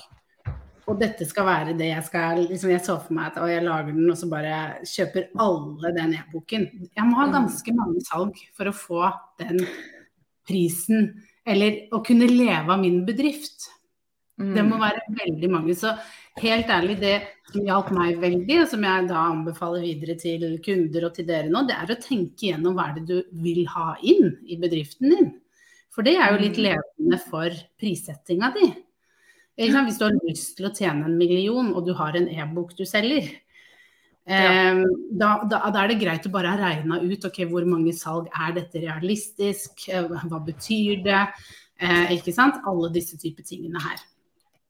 og 0.88 0.96
dette 1.02 1.26
skal 1.28 1.44
være 1.44 1.74
det 1.76 1.90
jeg 1.90 2.04
skal 2.06 2.38
liksom 2.46 2.70
Jeg 2.72 2.80
så 2.80 2.94
for 3.02 3.12
meg 3.12 3.26
at 3.28 3.50
jeg 3.50 3.64
lager 3.66 3.92
den, 3.92 4.08
og 4.08 4.16
så 4.16 4.28
bare 4.30 4.60
kjøper 4.88 5.26
alle 5.44 5.92
den 5.96 6.14
e-boken. 6.16 6.68
Jeg 6.96 7.08
må 7.08 7.18
ha 7.18 7.26
ganske 7.34 7.74
mange 7.76 8.04
salg 8.06 8.38
for 8.56 8.70
å 8.70 8.76
få 8.76 9.02
den 9.42 9.60
prisen, 10.48 11.10
eller 11.44 11.90
å 11.92 12.00
kunne 12.04 12.30
leve 12.30 12.72
av 12.72 12.80
min 12.80 13.02
bedrift. 13.08 13.68
Det 14.38 14.62
må 14.62 14.78
være 14.78 15.02
veldig 15.18 15.48
mange. 15.50 15.74
Så 15.74 15.90
helt 16.42 16.70
ærlig, 16.72 16.96
det 17.00 17.16
som 17.48 17.64
hjalp 17.64 17.90
meg 17.96 18.18
veldig, 18.22 18.56
og 18.62 18.70
som 18.70 18.84
jeg 18.84 19.08
da 19.08 19.24
anbefaler 19.30 19.84
videre 19.84 20.16
til 20.20 20.44
kunder 20.64 21.08
og 21.08 21.14
til 21.16 21.26
dere 21.28 21.50
nå, 21.52 21.64
det 21.68 21.76
er 21.76 21.92
å 21.92 22.00
tenke 22.02 22.50
gjennom 22.50 22.76
hva 22.76 22.90
er 22.90 22.98
det 22.98 23.06
du 23.08 23.42
vil 23.44 23.64
ha 23.72 23.94
inn 24.04 24.34
i 24.46 24.58
bedriften 24.60 25.14
din. 25.14 25.30
For 25.94 26.06
det 26.06 26.18
er 26.20 26.34
jo 26.34 26.42
litt 26.42 26.60
levende 26.60 27.18
for 27.24 27.54
prissettinga 27.80 28.52
di. 28.54 28.68
Hvis 29.58 29.98
du 29.98 30.04
har 30.06 30.18
lyst 30.28 30.54
til 30.58 30.68
å 30.68 30.74
tjene 30.74 31.08
en 31.08 31.16
million, 31.18 31.72
og 31.74 31.88
du 31.88 31.94
har 31.98 32.14
en 32.14 32.28
e-bok 32.30 32.76
du 32.78 32.84
selger, 32.86 33.32
ja. 34.28 34.74
da, 35.10 35.30
da, 35.48 35.62
da 35.72 35.80
er 35.82 35.90
det 35.90 36.02
greit 36.02 36.28
å 36.28 36.30
bare 36.30 36.52
ha 36.52 36.60
regna 36.60 37.00
ut 37.00 37.24
ok, 37.26 37.40
hvor 37.50 37.66
mange 37.66 37.94
salg 37.96 38.28
er 38.30 38.54
dette 38.60 38.84
realistisk, 38.84 39.88
eh, 39.88 40.04
hva 40.04 40.38
betyr 40.44 41.02
det, 41.02 41.24
eh, 41.80 42.14
ikke 42.18 42.36
sant. 42.36 42.60
Alle 42.68 42.92
disse 42.94 43.18
typer 43.18 43.46
tingene 43.48 43.82
her. 43.82 44.04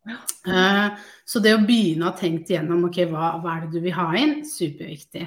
Eh, 0.08 0.88
så 1.28 1.42
det 1.44 1.54
å 1.56 1.64
begynne 1.64 2.08
å 2.08 2.16
tenke 2.16 2.54
gjennom 2.54 2.86
ok, 2.88 3.02
hva, 3.10 3.34
hva 3.42 3.56
er 3.56 3.66
det 3.66 3.78
du 3.78 3.84
vil 3.84 3.96
ha 3.96 4.08
inn, 4.18 4.40
superviktig. 4.48 5.26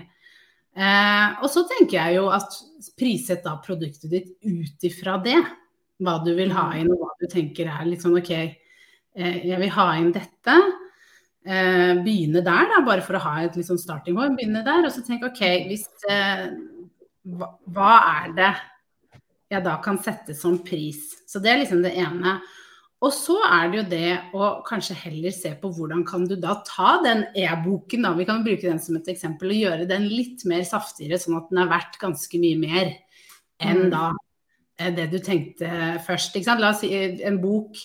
Uh, 0.71 1.41
og 1.43 1.49
så 1.51 1.65
tenker 1.67 1.97
jeg 1.97 2.15
jo 2.15 2.29
at 2.31 2.53
prissett 2.95 3.41
da 3.43 3.57
produktet 3.59 4.07
ditt 4.13 4.29
ut 4.45 4.85
ifra 4.87 5.17
det. 5.21 5.41
Hva 6.01 6.15
du 6.23 6.31
vil 6.37 6.53
ha 6.55 6.69
inn, 6.79 6.93
og 6.93 7.01
hva 7.03 7.11
du 7.19 7.27
tenker 7.29 7.67
er 7.69 7.89
litt 7.89 8.05
sånn 8.05 8.15
ok, 8.17 8.31
eh, 8.39 9.35
jeg 9.45 9.59
vil 9.61 9.73
ha 9.75 9.89
inn 9.99 10.13
dette. 10.15 10.55
Begynne 11.41 12.43
der, 12.45 12.67
da, 12.69 12.79
bare 12.85 13.01
for 13.01 13.17
å 13.17 13.21
ha 13.23 13.35
et 13.41 13.55
liksom 13.57 13.77
starting 13.81 14.15
point. 14.17 14.35
Begynne 14.37 14.61
der, 14.65 14.85
og 14.85 14.93
så 14.93 15.01
tenk 15.05 15.25
ok, 15.25 15.41
hvis 15.69 15.87
hva, 16.05 17.47
hva 17.69 17.93
er 18.21 18.35
det 18.37 18.51
jeg 19.51 19.65
da 19.65 19.75
kan 19.83 19.97
sette 20.01 20.33
som 20.37 20.59
pris? 20.65 21.01
Så 21.29 21.41
det 21.41 21.51
er 21.51 21.61
liksom 21.63 21.81
det 21.85 21.93
ene. 21.97 22.39
Og 23.01 23.09
så 23.15 23.33
er 23.47 23.69
det 23.71 23.77
jo 23.79 23.85
det 23.89 24.09
å 24.37 24.47
kanskje 24.65 24.93
heller 25.07 25.33
se 25.33 25.55
på 25.57 25.71
hvordan 25.73 26.03
kan 26.05 26.27
du 26.29 26.35
da 26.37 26.59
ta 26.67 26.99
den 27.01 27.23
e-boken, 27.33 28.03
da, 28.05 28.11
vi 28.13 28.27
kan 28.29 28.43
bruke 28.45 28.67
den 28.67 28.81
som 28.81 28.99
et 28.99 29.09
eksempel, 29.09 29.55
og 29.55 29.61
gjøre 29.63 29.87
den 29.89 30.05
litt 30.11 30.43
mer 30.49 30.61
saftigere, 30.67 31.17
sånn 31.17 31.39
at 31.39 31.47
den 31.49 31.63
er 31.63 31.71
verdt 31.71 31.97
ganske 32.01 32.41
mye 32.41 32.59
mer 32.61 32.91
enn 33.61 33.87
Mm. 33.87 33.89
da 33.89 34.03
eh, 34.77 34.91
det 34.93 35.07
du 35.11 35.17
tenkte 35.19 35.97
først. 36.05 36.37
La 36.59 36.69
oss 36.69 36.81
si 36.81 36.93
eh, 36.93 37.17
en 37.25 37.41
bok 37.41 37.77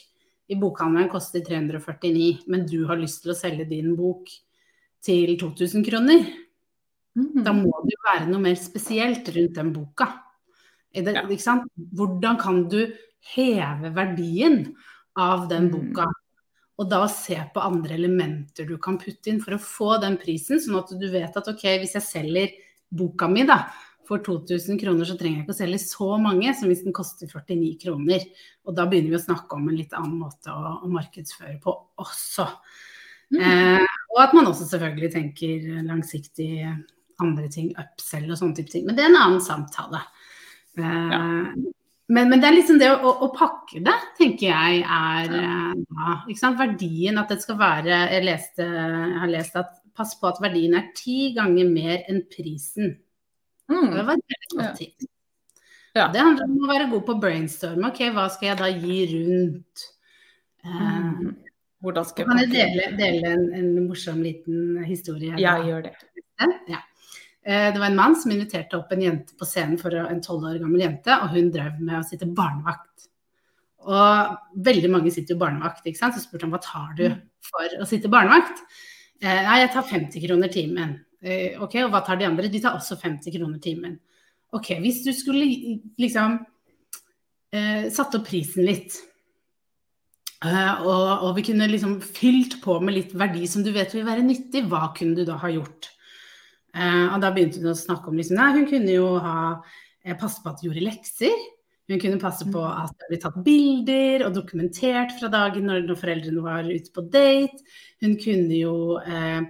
i 0.49 0.55
bokhandelen 0.55 1.09
koster 1.11 1.41
349, 1.41 2.45
men 2.47 2.67
du 2.67 2.87
har 2.87 3.01
lyst 3.01 3.23
til 3.23 3.33
å 3.33 3.39
selge 3.39 3.65
din 3.69 3.97
bok 3.97 4.29
til 5.03 5.33
2000 5.41 5.85
kroner. 5.87 6.27
Mm. 7.17 7.43
Da 7.43 7.53
må 7.57 7.73
det 7.85 7.97
jo 7.97 8.05
være 8.05 8.29
noe 8.29 8.43
mer 8.45 8.57
spesielt 8.61 9.29
rundt 9.33 9.57
den 9.57 9.73
boka. 9.73 10.11
Det? 10.93 11.13
Hvordan 11.97 12.39
kan 12.41 12.69
du 12.69 12.93
heve 13.35 13.91
verdien 13.97 14.75
av 15.17 15.49
den 15.49 15.71
Mm. 15.71 15.73
boka? 15.93 16.07
Og 16.79 16.91
da 16.91 17.07
se 17.09 17.37
på 17.55 17.61
andre 17.65 17.95
elementer 17.95 18.67
du 18.67 18.77
kan 18.79 18.99
putte 18.99 19.29
inn 19.29 19.41
for 19.41 19.53
å 19.57 19.59
få 19.59 20.01
den 20.01 20.17
prisen, 20.19 20.59
sånn 20.61 20.79
at 20.79 20.91
du 21.01 21.11
vet 21.11 21.37
at 21.37 21.49
ok, 21.49 21.63
hvis 21.81 21.95
jeg 21.95 22.03
selger 22.03 22.51
boka 22.93 23.29
mi 23.29 23.45
da, 23.45 23.67
for 24.07 24.19
2000 24.19 24.79
kroner, 24.79 25.05
så 25.05 25.17
trenger 25.19 25.39
jeg 25.41 25.47
ikke 25.47 25.55
å 25.55 25.63
selge 25.67 25.79
så 25.83 26.21
mange 26.21 26.55
som 26.55 26.69
hvis 26.69 26.85
den 26.85 26.93
koster 26.93 27.27
49 27.27 27.77
kroner. 27.83 28.21
Og 28.65 28.77
da 28.77 28.85
begynner 28.87 29.11
vi 29.11 29.17
å 29.19 29.25
snakke 29.25 29.57
om 29.57 29.69
en 29.69 29.77
litt 29.77 29.93
annen 29.93 30.21
måte 30.21 30.47
å, 30.53 30.85
å 30.85 30.87
markedsføre 30.87 31.61
på 31.61 31.75
også. 31.99 32.47
Mm. 33.33 33.41
Eh, 33.41 33.87
Og 34.15 34.23
at 34.23 34.33
man 34.33 34.47
også 34.47 34.65
selvfølgelig 34.71 35.11
tenker 35.13 35.83
langsiktig 35.85 36.63
andre 37.21 37.49
ting, 37.49 37.73
upsell 37.77 38.31
og 38.31 38.39
sånne 38.39 38.55
type 38.55 38.71
ting. 38.71 38.87
Men 38.87 38.95
det 38.95 39.05
er 39.05 39.11
en 39.11 39.19
annen 39.25 39.41
samtale. 39.41 40.01
Ja. 40.77 41.53
Men, 42.07 42.29
men, 42.31 42.39
det 42.39 42.47
er 42.47 42.55
liksom 42.55 42.77
det 42.79 42.91
å, 42.93 42.99
å, 43.03 43.13
å, 43.27 43.29
pakke 43.35 43.81
det, 43.83 43.95
tenker 44.15 44.47
jeg 44.47 44.83
er 44.85 45.33
ja, 45.35 46.13
ikke 46.29 46.39
sant? 46.39 46.61
verdien 46.61 47.19
at 47.19 47.33
det 47.33 47.41
skal 47.43 47.59
være 47.59 47.97
Jeg, 48.13 48.23
leste, 48.29 48.63
jeg 48.63 49.17
har 49.25 49.33
lest 49.33 49.59
at 49.59 49.73
pass 49.97 50.15
på 50.21 50.29
at 50.31 50.39
verdien 50.45 50.77
er 50.79 50.91
ti 50.95 51.33
ganger 51.35 51.69
mer 51.73 52.05
enn 52.11 52.23
prisen. 52.31 52.95
Mm. 53.73 53.91
Det 53.95 54.05
var 54.07 54.21
et 54.21 54.49
godt 54.53 54.79
tips. 54.79 55.09
Ja. 55.97 56.11
Det 56.13 56.21
handler 56.21 56.51
om 56.51 56.65
å 56.67 56.69
være 56.69 56.89
god 56.91 57.05
på 57.09 57.17
brainstorm. 57.23 57.87
Ok, 57.89 58.03
hva 58.13 58.27
skal 58.33 58.51
jeg 58.51 58.59
da 58.61 58.69
gi 58.69 58.99
rundt? 59.15 59.87
Mm. 60.67 61.31
Hvordan 61.85 62.09
skal 62.09 62.23
jeg 62.23 62.29
Kan 62.29 62.43
jeg 62.43 62.51
dele, 62.53 62.91
dele 62.99 63.33
en, 63.33 63.47
en, 63.57 63.71
morsom 63.87 64.21
liten 64.25 64.85
historie? 64.85 65.39
Ja, 65.41 65.57
gjør 65.65 65.89
det. 65.89 65.95
Ja. 66.69 66.83
Eh, 67.47 67.73
det 67.73 67.79
var 67.79 67.87
en 67.87 67.97
mann 67.97 68.17
som 68.19 68.33
inviterte 68.35 68.75
opp 68.75 68.91
en 68.93 69.03
jente 69.05 69.37
på 69.39 69.47
scenen 69.47 69.79
for 69.79 69.95
en 69.95 70.23
tolv 70.23 70.49
år 70.49 70.59
gammel 70.59 70.83
jente, 70.83 71.15
og 71.15 71.31
hun 71.37 71.53
drev 71.55 71.79
med 71.79 72.01
å 72.01 72.07
sitte 72.07 72.27
barnevakt. 72.27 73.07
Og 73.87 74.63
veldig 74.67 74.91
mange 74.91 75.13
sitter 75.15 75.37
jo 75.37 75.43
barnevakt, 75.45 75.87
ikke 75.87 76.01
sant. 76.01 76.17
Så 76.17 76.25
spurte 76.25 76.49
han 76.49 76.55
hva 76.57 76.63
tar 76.65 76.91
du 76.99 77.05
mm. 77.13 77.21
for 77.47 77.79
å 77.85 77.87
sitte 77.87 78.11
barnevakt? 78.11 78.65
Eh, 79.23 79.45
nei, 79.47 79.61
jeg 79.63 79.71
tar 79.77 79.87
50 79.87 80.27
kroner 80.27 80.51
timen. 80.51 80.99
Eh, 81.23 81.55
ok, 81.63 81.79
og 81.85 81.95
hva 81.95 82.03
tar 82.09 82.19
de 82.19 82.27
andre? 82.27 82.51
De 82.51 82.65
tar 82.65 82.81
også 82.81 82.99
50 82.99 83.37
kroner 83.39 83.63
timen. 83.63 83.95
Ok, 84.57 84.75
hvis 84.83 85.05
du 85.07 85.13
skulle 85.15 85.47
liksom 86.01 86.41
satt 87.57 88.13
opp 88.19 88.25
prisen 88.27 88.67
litt, 88.67 88.93
og, 90.45 90.83
og, 90.91 91.31
vi 91.39 91.45
kunne 91.47 91.69
liksom 91.71 91.95
fylt 92.03 92.59
på 92.61 92.75
med 92.85 92.93
litt 92.93 93.15
verdi 93.17 93.47
som 93.49 93.63
du 93.65 93.71
vet 93.73 93.95
vil 93.95 94.05
være 94.05 94.27
nyttig, 94.27 94.67
hva 94.69 94.91
kunne 94.99 95.17
du 95.17 95.23
da 95.25 95.39
ha 95.41 95.49
gjort? 95.55 95.89
Eh, 96.77 97.05
og 97.09 97.21
da 97.25 97.33
begynte 97.33 97.63
hun 97.63 97.73
å 97.73 97.79
snakke 97.79 98.11
om 98.11 98.19
liksom, 98.19 98.37
nei, 98.37 98.53
hun 98.59 98.67
kunne 98.69 98.97
jo 98.99 99.13
ha 99.23 99.37
eh, 100.05 100.17
passe 100.19 100.43
på 100.43 100.53
at 100.53 100.61
hun 100.61 100.69
gjorde 100.71 100.85
lekser. 100.85 101.45
Hun 101.87 102.03
kunne 102.03 102.19
passe 102.19 102.45
på 102.51 102.59
mm. 102.59 102.83
at 102.83 102.97
det 102.99 103.09
ble 103.13 103.21
tatt 103.23 103.39
bilder 103.47 104.27
og 104.27 104.35
dokumentert 104.35 105.15
fra 105.21 105.31
dagen 105.33 105.69
når, 105.71 105.85
når 105.87 106.01
foreldrene 106.01 106.43
var 106.45 106.67
ute 106.67 106.93
på 106.93 107.05
date. 107.15 107.63
Hun 108.03 108.17
kunne 108.21 108.59
jo 108.59 108.75
eh, 108.99 109.47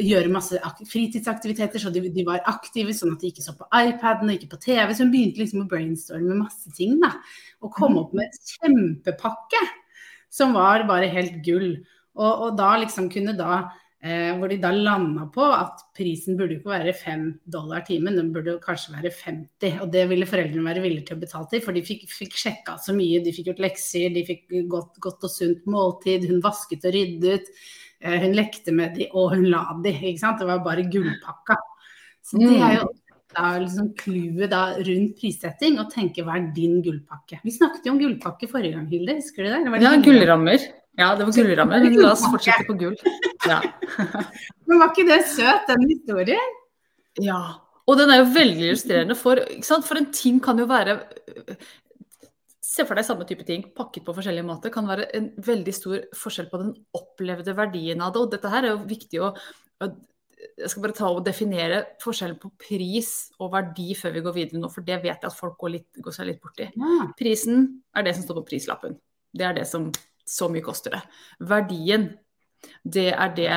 gjøre 0.00 0.32
masse 0.32 0.56
fritidsaktiviteter 0.88 1.82
så 1.82 1.92
de, 1.92 2.02
de, 2.08 2.24
var 2.26 2.40
aktive, 2.48 2.94
sånn 2.96 3.12
at 3.14 3.20
de 3.20 3.28
ikke 3.30 3.44
så 3.44 3.52
på 3.58 3.68
iPaden 3.76 4.32
og 4.32 4.38
ikke 4.38 4.54
på 4.54 4.62
TV. 4.64 4.94
Så 4.94 5.04
hun 5.04 5.12
begynte 5.12 5.42
liksom 5.42 5.66
å 5.66 5.68
brainstorme 5.70 6.32
med 6.32 6.46
masse 6.46 6.72
ting. 6.76 6.96
da, 7.02 7.12
Og 7.60 7.76
komme 7.76 7.98
mm. 7.98 8.02
opp 8.02 8.16
med 8.16 8.26
en 8.26 8.50
kjempepakke 8.54 9.62
som 10.32 10.56
var 10.56 10.88
bare 10.88 11.12
helt 11.12 11.42
gull. 11.44 11.74
Og, 12.16 12.32
og 12.32 12.58
da 12.58 12.72
liksom 12.80 13.10
kunne 13.12 13.36
da 13.38 13.66
Eh, 14.00 14.30
hvor 14.40 14.48
de 14.48 14.56
da 14.56 14.70
landa 14.72 15.26
på 15.28 15.44
at 15.52 15.82
prisen 15.92 16.38
burde 16.38 16.54
ikke 16.56 16.70
være 16.72 16.94
5 16.96 17.24
dollar 17.52 17.82
timen, 17.84 18.14
den 18.16 18.30
burde 18.32 18.54
kanskje 18.62 18.94
være 18.94 19.10
50. 19.12 19.74
Og 19.84 19.90
det 19.92 20.06
ville 20.08 20.28
foreldrene 20.28 20.64
være 20.64 20.84
villige 20.86 21.10
til 21.10 21.18
å 21.18 21.20
betale 21.20 21.50
til, 21.50 21.60
for 21.66 21.76
de 21.76 21.82
fikk, 21.84 22.06
fikk 22.08 22.38
sjekka 22.40 22.78
så 22.80 22.94
mye. 22.96 23.20
De 23.20 23.34
fikk 23.36 23.50
gjort 23.50 23.60
lekser, 23.66 24.08
de 24.14 24.24
fikk 24.24 24.46
godt, 24.72 24.96
godt 25.04 25.28
og 25.28 25.34
sunt 25.34 25.68
måltid, 25.68 26.24
hun 26.30 26.40
vasket 26.46 26.88
og 26.88 26.96
ryddet. 26.96 27.52
Eh, 28.00 28.16
hun 28.24 28.38
lekte 28.38 28.72
med 28.72 28.96
de, 28.96 29.10
og 29.12 29.34
hun 29.34 29.44
la 29.52 29.66
de. 29.84 29.92
ikke 29.92 30.24
sant? 30.24 30.40
Det 30.40 30.48
var 30.48 30.64
bare 30.64 30.88
gullpakka. 30.88 31.60
Så 32.24 32.40
det 32.40 32.56
er 32.56 32.78
jo 32.78 32.88
da 33.36 33.52
liksom 33.60 33.92
clouet 34.00 34.54
rundt 34.88 35.20
prissetting, 35.20 35.76
å 35.78 35.88
tenke 35.92 36.24
hva 36.24 36.40
er 36.40 36.48
din 36.56 36.80
gullpakke. 36.82 37.44
Vi 37.44 37.52
snakket 37.54 37.84
jo 37.86 37.94
om 37.94 38.00
gullpakke 38.00 38.48
forrige 38.50 38.78
gang, 38.78 38.88
Hilde, 38.90 39.20
husker 39.20 39.44
du 39.44 39.52
det? 39.52 39.60
det 39.68 39.84
ja, 39.84 39.92
gullrammer. 40.02 40.70
Ja, 40.98 41.12
det 41.16 41.26
var 41.26 41.34
gullramme, 41.36 41.80
men 41.84 41.98
la 42.00 42.12
oss 42.12 42.24
fortsette 42.26 42.66
på 42.68 42.76
gull. 42.80 42.96
Ja. 43.46 43.60
men 44.66 44.80
var 44.80 44.90
ikke 44.90 45.06
det 45.08 45.22
søt, 45.30 45.68
den 45.68 45.86
historien? 45.88 46.56
Ja. 47.20 47.40
Og 47.88 47.98
den 47.98 48.12
er 48.12 48.20
jo 48.20 48.32
veldig 48.34 48.66
illustrerende 48.68 49.16
for 49.18 49.40
For 49.82 49.98
en 49.98 50.10
ting 50.14 50.36
kan 50.42 50.60
jo 50.60 50.68
være 50.70 51.00
Se 52.70 52.84
for 52.86 52.94
deg 52.94 53.02
samme 53.02 53.26
type 53.26 53.42
ting 53.48 53.64
pakket 53.74 54.04
på 54.06 54.14
forskjellige 54.14 54.46
måter. 54.46 54.70
Kan 54.70 54.86
være 54.86 55.08
en 55.18 55.32
veldig 55.42 55.72
stor 55.74 56.04
forskjell 56.14 56.46
på 56.52 56.60
den 56.60 56.70
opplevde 56.94 57.56
verdien 57.58 58.04
av 58.04 58.12
det. 58.14 58.22
Og 58.22 58.30
dette 58.30 58.52
her 58.52 58.68
er 58.68 58.76
jo 58.76 58.84
viktig 58.92 59.24
å 59.26 59.32
jeg 60.60 60.70
skal 60.72 60.84
bare 60.84 60.96
ta 60.96 61.08
og 61.10 61.24
definere 61.24 61.80
forskjellen 62.00 62.38
på 62.40 62.50
pris 62.60 63.10
og 63.40 63.50
verdi 63.52 63.94
før 63.98 64.14
vi 64.14 64.22
går 64.24 64.36
videre 64.36 64.60
nå, 64.62 64.70
for 64.72 64.86
det 64.86 65.00
vet 65.02 65.18
jeg 65.18 65.28
at 65.28 65.36
folk 65.36 65.58
går, 65.60 65.74
litt, 65.74 65.88
går 66.04 66.14
seg 66.16 66.30
litt 66.30 66.40
borti. 66.42 66.68
Ja. 66.72 67.08
Prisen 67.18 67.66
er 67.96 68.06
det 68.06 68.14
som 68.16 68.24
står 68.24 68.40
på 68.40 68.46
prislappen. 68.52 68.96
Det 69.36 69.46
er 69.46 69.56
det 69.56 69.66
som 69.68 69.90
så 70.30 70.48
mye 70.50 70.64
koster 70.64 70.94
det. 70.94 71.02
Verdien, 71.50 72.10
det 72.84 73.10
er 73.10 73.36
det 73.36 73.54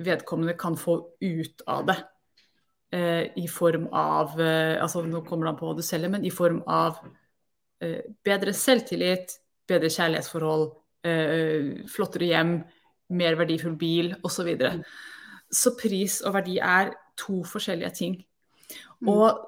vedkommende 0.00 0.56
kan 0.58 0.76
få 0.80 0.96
ut 1.20 1.62
av 1.66 1.86
det. 1.88 1.98
Eh, 2.92 3.24
I 3.38 3.46
form 3.48 3.86
av 3.94 4.34
eh, 4.40 4.76
altså 4.82 5.04
Nå 5.06 5.22
kommer 5.26 5.46
det 5.46 5.52
an 5.52 5.60
på 5.60 5.68
hva 5.68 5.76
du 5.78 5.84
selger, 5.86 6.10
men 6.12 6.26
i 6.26 6.32
form 6.34 6.60
av 6.66 6.98
eh, 7.82 8.02
bedre 8.26 8.54
selvtillit, 8.56 9.36
bedre 9.70 9.90
kjærlighetsforhold, 9.92 10.66
eh, 11.06 11.86
flottere 11.90 12.32
hjem, 12.32 12.56
mer 13.20 13.38
verdifull 13.38 13.76
bil 13.78 14.12
osv. 14.26 14.50
Så, 14.58 14.72
så 15.62 15.76
pris 15.78 16.20
og 16.26 16.34
verdi 16.38 16.58
er 16.62 16.92
to 17.18 17.40
forskjellige 17.46 17.94
ting. 17.96 18.18
Mm. 19.00 19.12
Og 19.12 19.46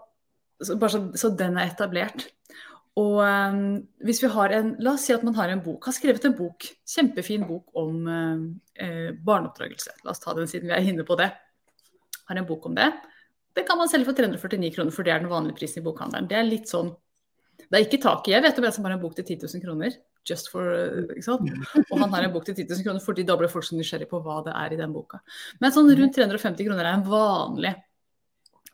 så, 0.62 0.76
bare 0.79 0.95
så, 0.95 1.02
så 1.19 1.33
den 1.38 1.59
er 1.59 1.73
etablert. 1.73 2.29
Og 3.00 3.22
um, 3.25 3.61
hvis 4.04 4.20
vi 4.20 4.28
har 4.28 4.52
en 4.52 4.75
La 4.84 4.92
oss 4.99 5.06
si 5.08 5.14
at 5.14 5.22
man 5.25 5.37
har 5.38 5.49
en 5.49 5.62
bok, 5.64 5.87
har 5.88 5.94
skrevet 5.96 6.26
en 6.28 6.37
bok, 6.37 6.66
kjempefin 6.84 7.46
bok 7.49 7.70
om 7.80 8.02
uh, 8.04 9.08
barneoppdragelse. 9.25 9.96
La 10.04 10.12
oss 10.12 10.20
ta 10.20 10.34
den 10.37 10.50
siden 10.50 10.68
vi 10.68 10.76
er 10.76 10.90
inne 10.92 11.06
på 11.08 11.16
det. 11.20 11.30
Har 12.28 12.40
en 12.40 12.49
bok 12.49 12.68
om 12.68 12.76
det. 12.76 12.90
Den 13.56 13.64
kan 13.68 13.80
man 13.80 13.88
selge 13.88 14.08
for 14.08 14.16
349 14.16 14.75
kroner, 14.76 14.92
for 14.92 15.08
det 15.08 15.14
er 15.14 15.25
den 15.25 15.32
vanlige 15.32 15.56
prisen 15.61 15.80
i 15.80 15.87
bokhandelen. 15.87 16.28
Det 16.28 16.37
er 16.38 16.49
litt 16.49 16.70
sånn 16.72 16.92
Det 17.62 17.78
er 17.78 17.84
ikke 17.87 18.00
taket. 18.02 18.32
Jeg 18.34 18.44
vet 18.44 18.58
om 18.58 18.64
en 18.66 18.75
som 18.75 18.87
har 18.88 18.94
en 18.96 19.00
bok 19.00 19.14
til 19.16 19.25
10 19.25 19.44
000 19.44 19.64
kroner. 19.64 19.96
Just 20.28 20.49
for, 20.52 20.68
ikke 21.14 21.25
sant? 21.25 21.49
Og 21.82 21.96
han 21.99 22.12
har 22.12 22.26
en 22.26 22.32
bok 22.34 22.44
til 22.46 22.56
10 22.56 22.68
000 22.68 22.84
kroner 22.87 23.02
fordi 23.02 23.25
da 23.26 23.37
blir 23.38 23.50
folk 23.52 23.66
så 23.66 23.78
nysgjerrig 23.78 24.08
på 24.11 24.20
hva 24.25 24.40
det 24.46 24.54
er 24.58 24.75
i 24.75 24.78
den 24.80 24.92
boka. 24.94 25.22
Men 25.62 25.75
sånn 25.75 25.90
rundt 25.90 26.16
350 26.18 26.68
kroner 26.68 26.84
er 26.84 26.99
en 26.99 27.08
vanlig 27.08 27.72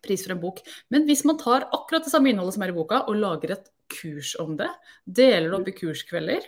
pris 0.05 0.25
for 0.25 0.35
en 0.35 0.43
bok. 0.43 0.63
Men 0.95 1.07
hvis 1.09 1.25
man 1.29 1.39
tar 1.41 1.69
akkurat 1.75 2.07
det 2.07 2.13
samme 2.13 2.31
innholdet 2.33 2.57
som 2.57 2.65
er 2.67 2.73
i 2.73 2.77
boka, 2.77 3.03
og 3.07 3.19
lager 3.19 3.55
et 3.57 3.71
kurs 3.93 4.35
om 4.43 4.57
det, 4.59 4.69
deler 5.05 5.49
det 5.49 5.59
opp 5.59 5.71
i 5.71 5.77
kurskvelder, 5.77 6.47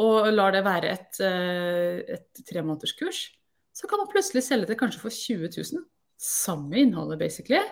og 0.00 0.30
lar 0.32 0.54
det 0.54 0.64
være 0.64 0.90
et, 0.94 1.20
eh, 1.26 2.16
et 2.16 2.42
tremånederskurs, 2.48 3.22
så 3.76 3.88
kan 3.88 4.00
man 4.02 4.10
plutselig 4.12 4.44
selge 4.46 4.70
det 4.70 4.78
kanskje 4.80 5.02
for 5.02 5.14
20 5.14 5.50
000. 5.56 5.86
Samme 6.20 6.82
innholdet, 6.82 7.20
basically, 7.20 7.62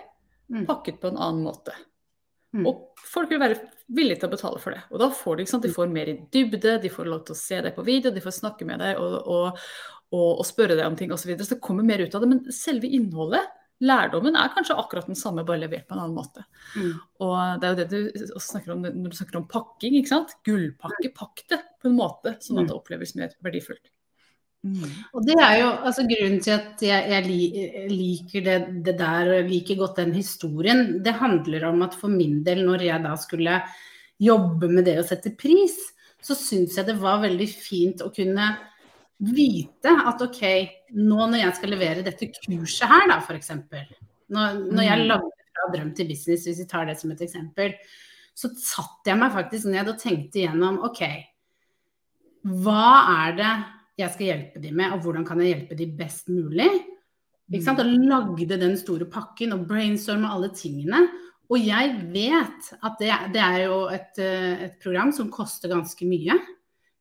mm. 0.49 0.65
pakket 0.69 0.99
på 1.01 1.11
en 1.11 1.19
annen 1.21 1.45
måte. 1.45 1.75
Mm. 2.55 2.65
Og 2.65 3.05
folk 3.05 3.29
vil 3.29 3.41
være 3.41 3.59
villige 3.93 4.21
til 4.21 4.29
å 4.29 4.33
betale 4.33 4.61
for 4.61 4.73
det. 4.73 4.81
Og 4.89 5.01
da 5.01 5.09
får 5.13 5.37
de, 5.37 5.45
sant, 5.49 5.65
de 5.65 5.73
får 5.73 5.91
mer 5.93 6.09
i 6.09 6.17
dybde, 6.33 6.79
de 6.81 6.91
får 6.93 7.09
lov 7.09 7.23
til 7.27 7.35
å 7.35 7.39
se 7.39 7.59
deg 7.65 7.75
på 7.75 7.85
video, 7.85 8.13
de 8.13 8.23
får 8.23 8.39
snakke 8.39 8.65
med 8.65 8.81
deg 8.81 9.01
og, 9.01 9.19
og, 9.21 9.63
og, 10.09 10.29
og 10.31 10.45
spørre 10.47 10.77
deg 10.79 10.87
om 10.89 10.97
ting 10.97 11.13
osv. 11.13 11.23
Så, 11.23 11.31
videre. 11.31 11.45
så 11.45 11.57
det 11.57 11.65
kommer 11.65 11.85
mer 11.85 12.01
ut 12.01 12.15
av 12.17 12.25
det. 12.25 12.31
Men 12.31 12.55
selve 12.55 12.89
innholdet 12.89 13.45
lærdommen 13.83 14.35
er 14.35 14.51
kanskje 14.53 14.77
akkurat 14.79 15.07
den 15.07 15.17
samme, 15.19 15.45
bare 15.47 15.61
levert 15.61 15.87
på 15.87 15.95
en 15.95 16.01
annen 16.03 16.17
måte. 16.17 16.43
Mm. 16.75 16.97
Og 17.25 17.37
det 17.61 17.67
er 17.67 17.71
jo 17.71 17.79
det 17.79 17.87
du 17.93 18.25
også 18.35 18.47
snakker 18.53 18.73
om 18.75 18.83
når 18.83 19.13
du 19.13 19.19
snakker 19.19 19.39
om 19.39 19.47
pakking. 19.51 19.95
ikke 19.99 20.11
sant? 20.11 20.35
Gullpakke, 20.47 21.13
pakk 21.15 21.45
det 21.51 21.61
på 21.79 21.89
en 21.91 21.97
måte 21.99 22.35
sånn 22.43 22.61
at 22.61 22.67
det 22.67 22.75
mm. 22.75 22.81
oppleves 22.81 23.15
mer 23.19 23.33
verdifullt. 23.45 23.91
Mm. 24.67 24.89
Og 25.15 25.23
det 25.23 25.37
er 25.39 25.53
jo 25.61 25.67
altså, 25.87 26.03
grunnen 26.03 26.41
til 26.43 26.57
at 26.57 26.81
jeg, 26.83 27.11
jeg 27.13 27.91
liker 27.93 28.43
det, 28.43 28.57
det, 28.83 28.95
der 28.99 29.31
og 29.37 29.51
liker 29.53 29.79
godt 29.79 30.01
den 30.01 30.11
historien. 30.17 30.97
Det 31.03 31.15
handler 31.21 31.69
om 31.69 31.85
at 31.87 31.95
for 31.95 32.11
min 32.11 32.41
del, 32.43 32.65
når 32.67 32.83
jeg 32.89 33.05
da 33.05 33.15
skulle 33.19 33.61
jobbe 34.19 34.67
med 34.67 34.89
det 34.89 34.97
å 34.99 35.07
sette 35.07 35.31
pris, 35.39 35.77
så 36.19 36.35
syns 36.35 36.75
jeg 36.75 36.89
det 36.89 36.97
var 36.99 37.21
veldig 37.23 37.47
fint 37.47 38.03
å 38.03 38.11
kunne 38.11 38.51
vite 39.19 39.91
at 39.91 40.21
OK, 40.23 40.43
nå 40.95 41.17
når 41.27 41.41
jeg 41.41 41.55
skal 41.57 41.73
levere 41.75 42.05
dette 42.05 42.29
kurset 42.35 42.87
her, 42.87 43.07
da, 43.11 43.19
f.eks. 43.19 43.51
Når, 44.29 44.61
når 44.69 44.85
jeg 44.85 45.01
mm. 45.01 45.07
lagde 45.09 45.49
fra 45.49 45.71
drøm 45.73 45.89
til 45.97 46.11
business, 46.11 46.45
hvis 46.47 46.61
vi 46.63 46.67
tar 46.69 46.87
det 46.87 46.95
som 46.99 47.11
et 47.11 47.25
eksempel, 47.25 47.75
så 48.37 48.51
satte 48.55 49.11
jeg 49.11 49.19
meg 49.19 49.33
faktisk 49.35 49.67
ned 49.71 49.91
og 49.91 49.99
tenkte 49.99 50.39
igjennom 50.41 50.79
OK, 50.87 51.03
hva 52.63 52.85
er 53.25 53.35
det 53.35 53.51
jeg 53.99 54.13
skal 54.13 54.29
hjelpe 54.29 54.61
dem 54.63 54.77
med, 54.79 54.93
og 54.95 55.03
hvordan 55.03 55.25
kan 55.27 55.41
jeg 55.43 55.51
hjelpe 55.51 55.75
dem 55.75 55.97
best 55.99 56.31
mulig? 56.31 56.69
Ikke 57.49 57.65
sant? 57.65 57.81
Og 57.81 57.89
lagde 57.89 58.59
den 58.61 58.77
store 58.79 59.09
pakken 59.09 59.55
og 59.55 59.65
brainstorma 59.67 60.31
alle 60.35 60.51
tingene. 60.55 61.01
Og 61.49 61.65
jeg 61.65 61.95
vet 62.13 62.69
at 62.85 62.99
det, 63.01 63.09
det 63.33 63.41
er 63.41 63.63
jo 63.65 63.79
et, 63.91 64.21
eh, 64.21 64.65
et 64.69 64.75
program 64.83 65.11
som 65.15 65.31
koster 65.33 65.71
ganske 65.73 66.05
mye. 66.07 66.37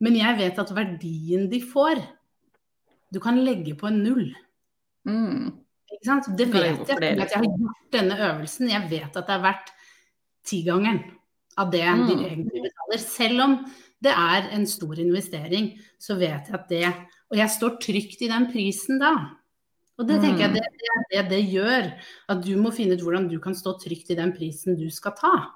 Men 0.05 0.19
jeg 0.19 0.39
vet 0.39 0.61
at 0.63 0.75
verdien 0.77 1.49
de 1.51 1.61
får 1.65 2.01
Du 3.13 3.19
kan 3.25 3.39
legge 3.41 3.73
på 3.79 3.89
en 3.89 4.03
null. 4.05 4.29
Mm. 5.09 5.49
Ikke 5.89 6.05
sant? 6.05 6.29
Det 6.37 6.47
vet 6.53 6.67
jeg. 6.69 6.87
fordi 6.87 7.09
jeg 7.09 7.31
har 7.33 7.47
gjort 7.47 7.95
denne 7.95 8.19
øvelsen. 8.29 8.71
Jeg 8.71 8.91
vet 8.91 9.17
at 9.17 9.27
det 9.31 9.35
er 9.35 9.45
verdt 9.47 9.73
tigangeren 10.49 11.01
av 11.59 11.73
det 11.73 11.85
mm. 11.87 12.05
de 12.07 12.17
egentlig 12.29 12.65
betaler. 12.69 13.03
Selv 13.03 13.45
om 13.47 13.57
det 14.05 14.13
er 14.13 14.51
en 14.55 14.67
stor 14.71 15.01
investering, 15.01 15.73
så 15.99 16.19
vet 16.21 16.51
jeg 16.51 16.55
at 16.61 16.69
det 16.71 16.93
Og 17.29 17.37
jeg 17.37 17.51
står 17.51 17.75
trygt 17.83 18.23
i 18.25 18.29
den 18.31 18.47
prisen 18.53 19.01
da. 19.01 19.15
Og 19.99 20.07
det 20.09 20.21
tenker 20.23 20.47
jeg 20.47 20.51
Mm. 20.51 20.55
det, 20.55 20.67
det 20.81 20.89
det 21.11 21.31
det 21.31 21.43
gjør. 21.51 21.93
At 22.29 22.45
du 22.45 22.57
må 22.57 22.71
finne 22.71 22.95
ut 22.95 23.03
hvordan 23.03 23.29
du 23.29 23.39
kan 23.41 23.55
stå 23.55 23.79
trygt 23.81 24.11
i 24.11 24.15
den 24.15 24.33
prisen 24.33 24.77
du 24.77 24.89
skal 24.91 25.13
ta. 25.13 25.53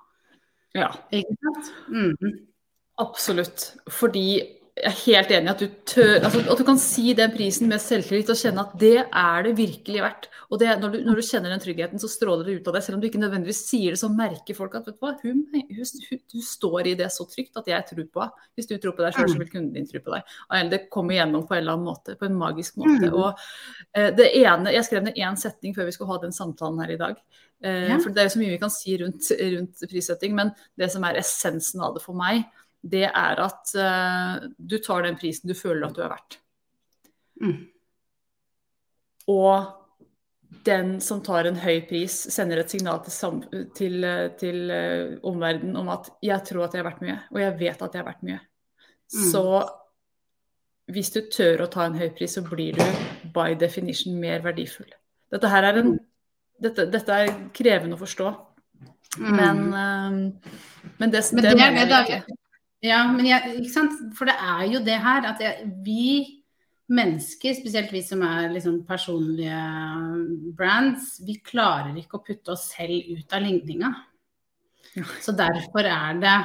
Ja. 0.75 0.91
Ikke 1.13 1.37
sant? 1.41 1.73
Mm. 1.89 2.52
Absolutt. 3.01 3.73
Fordi 3.91 4.27
jeg 4.73 4.89
er 4.89 5.01
helt 5.05 5.33
enig 5.37 5.51
i 5.51 5.53
at 5.53 5.61
du 5.61 5.73
tør 5.85 6.15
altså, 6.25 6.41
At 6.49 6.61
du 6.63 6.65
kan 6.65 6.79
si 6.81 7.13
den 7.13 7.33
prisen 7.35 7.69
med 7.69 7.81
selvtillit 7.83 8.31
og 8.33 8.39
kjenne 8.41 8.63
at 8.65 8.73
det 8.81 9.03
er 9.05 9.45
det 9.45 9.53
virkelig 9.59 10.01
verdt. 10.01 10.29
Og 10.49 10.61
det, 10.61 10.71
når, 10.81 10.95
du, 10.95 10.99
når 11.05 11.19
du 11.21 11.27
kjenner 11.27 11.53
den 11.53 11.61
tryggheten, 11.61 12.01
så 12.01 12.09
stråler 12.09 12.49
det 12.49 12.55
ut 12.57 12.71
av 12.71 12.79
deg. 12.79 12.85
Selv 12.87 12.97
om 12.97 13.03
du 13.03 13.07
ikke 13.11 13.21
nødvendigvis 13.21 13.61
sier 13.69 13.93
det, 13.93 14.01
så 14.01 14.09
merker 14.13 14.57
folk 14.57 14.79
at 14.79 14.89
vet 14.89 14.97
du 14.97 15.05
hva, 15.05 15.13
hun, 15.21 15.45
hun, 15.53 15.69
hun, 15.69 16.23
hun 16.35 16.47
står 16.47 16.89
i 16.89 16.95
det 17.03 17.11
så 17.13 17.27
trygt 17.29 17.61
at 17.61 17.69
jeg 17.69 17.87
tror 17.91 18.09
på 18.17 18.25
henne. 18.25 18.49
Hvis 18.57 18.69
du 18.69 18.75
tror 18.81 18.97
på 18.97 19.05
deg 19.05 19.17
selv, 19.17 19.33
så 19.33 19.43
vil 19.43 19.53
kunden 19.53 19.77
din 19.77 19.89
tro 19.89 20.01
på 20.05 20.17
deg. 20.17 20.35
Det 20.73 20.83
kommer 20.93 21.17
igjennom 21.19 21.45
på 21.49 21.57
en 21.57 21.63
eller 21.63 21.77
annen 21.77 21.89
måte, 21.93 22.17
på 22.21 22.29
en 22.29 22.41
magisk 22.41 22.81
måte. 22.81 23.13
Mm. 23.13 23.17
Og 23.17 23.29
eh, 23.93 24.09
det 24.17 24.31
ene, 24.41 24.73
Jeg 24.73 24.89
skrev 24.89 25.05
ned 25.05 25.21
én 25.21 25.37
setning 25.41 25.77
før 25.77 25.89
vi 25.89 25.97
skulle 25.97 26.17
ha 26.17 26.21
den 26.25 26.37
samtalen 26.37 26.81
her 26.81 26.97
i 26.97 27.01
dag. 27.01 27.21
Eh. 27.61 27.93
For 28.01 28.09
det 28.09 28.25
er 28.25 28.29
jo 28.31 28.35
så 28.39 28.43
mye 28.43 28.57
vi 28.57 28.61
kan 28.65 28.73
si 28.73 28.97
rundt, 29.05 29.31
rundt 29.37 29.87
prissetting, 29.89 30.37
men 30.37 30.57
det 30.81 30.89
som 30.93 31.05
er 31.09 31.21
essensen 31.21 31.85
av 31.85 31.97
det 31.97 32.05
for 32.05 32.17
meg, 32.17 32.49
det 32.83 33.05
er 33.07 33.43
at 33.43 33.75
uh, 33.79 34.49
du 34.59 34.79
tar 34.83 35.07
den 35.07 35.19
prisen 35.19 35.51
du 35.51 35.55
føler 35.55 35.87
at 35.87 35.97
du 35.97 36.03
er 36.03 36.13
verdt. 36.13 36.39
Mm. 37.43 37.61
Og 39.31 39.79
den 40.67 40.97
som 41.01 41.23
tar 41.25 41.47
en 41.49 41.59
høy 41.63 41.81
pris, 41.89 42.15
sender 42.35 42.61
et 42.63 42.71
signal 42.71 43.01
til, 43.05 43.15
sam 43.15 43.39
til, 43.75 44.05
til 44.39 44.71
eh, 44.71 45.15
omverdenen 45.27 45.79
om 45.81 45.89
at 45.95 46.11
'jeg 46.23 46.45
tror 46.45 46.65
at 46.65 46.75
jeg 46.75 46.83
er 46.83 46.89
verdt 46.91 47.03
mye', 47.03 47.23
og 47.31 47.41
jeg 47.41 47.59
vet 47.59 47.83
at 47.83 47.95
jeg 47.95 48.01
er 48.01 48.05
verdt 48.05 48.23
mye. 48.23 48.41
Mm. 49.15 49.31
Så 49.33 49.45
hvis 50.93 51.11
du 51.11 51.21
tør 51.33 51.65
å 51.65 51.71
ta 51.71 51.87
en 51.87 51.99
høy 51.99 52.11
pris, 52.11 52.35
så 52.35 52.43
blir 52.43 52.77
du 52.77 52.85
by 53.35 53.55
definition 53.59 54.21
mer 54.21 54.43
verdifull. 54.43 54.93
Dette 55.33 55.49
her 55.49 55.65
er 55.65 55.81
en 55.81 55.99
dette, 56.63 56.87
dette 56.91 57.13
er 57.13 57.33
krevende 57.55 57.97
å 57.97 58.03
forstå, 58.03 58.31
Mm. 59.19 59.37
men, 59.37 59.59
eh, 59.75 60.11
men 60.99 61.11
det, 61.11 61.33
Men 61.33 61.43
det, 61.45 61.51
det 61.53 61.61
er 61.61 62.07
det. 62.07 62.42
Ja, 62.83 63.05
men 63.07 63.27
jeg, 63.29 63.59
ikke 63.61 63.73
sant? 63.73 63.99
For 64.19 64.27
det 64.27 64.35
er 64.35 64.63
jo 64.73 64.81
det 64.83 64.99
her 65.05 65.27
at 65.29 65.43
jeg, 65.43 65.69
vi 65.87 66.07
mennesker, 66.93 67.55
spesielt 67.57 67.93
vi 67.95 68.03
som 68.05 68.23
er 68.27 68.51
liksom 68.53 68.83
personlige 68.89 69.59
brands, 70.59 71.15
vi 71.25 71.39
klarer 71.45 71.95
ikke 71.99 72.19
å 72.19 72.25
putte 72.27 72.57
oss 72.57 72.69
selv 72.75 73.13
ut 73.13 73.37
av 73.37 73.45
ligninga. 73.45 73.93
Så 75.25 75.35
derfor 75.37 75.87
er 75.89 76.19
det 76.21 76.39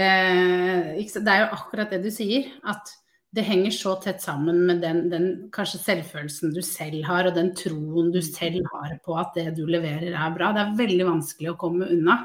eh, 0.00 0.94
ikke? 1.02 1.22
Det 1.22 1.34
er 1.34 1.42
jo 1.44 1.50
akkurat 1.58 1.92
det 1.92 2.00
du 2.06 2.08
sier, 2.14 2.48
at 2.66 2.94
det 3.36 3.44
henger 3.44 3.74
så 3.74 3.92
tett 4.00 4.22
sammen 4.24 4.62
med 4.64 4.80
den, 4.80 5.04
den 5.12 5.26
kanskje 5.52 5.82
selvfølelsen 5.82 6.54
du 6.56 6.62
selv 6.64 7.04
har, 7.04 7.28
og 7.28 7.36
den 7.36 7.52
troen 7.58 8.08
du 8.14 8.22
selv 8.24 8.64
har 8.72 8.96
på 9.04 9.16
at 9.20 9.36
det 9.36 9.50
du 9.58 9.66
leverer 9.68 10.16
er 10.16 10.34
bra. 10.34 10.54
Det 10.56 10.62
er 10.62 10.78
veldig 10.80 11.08
vanskelig 11.12 11.52
å 11.52 11.58
komme 11.60 11.90
unna. 11.92 12.22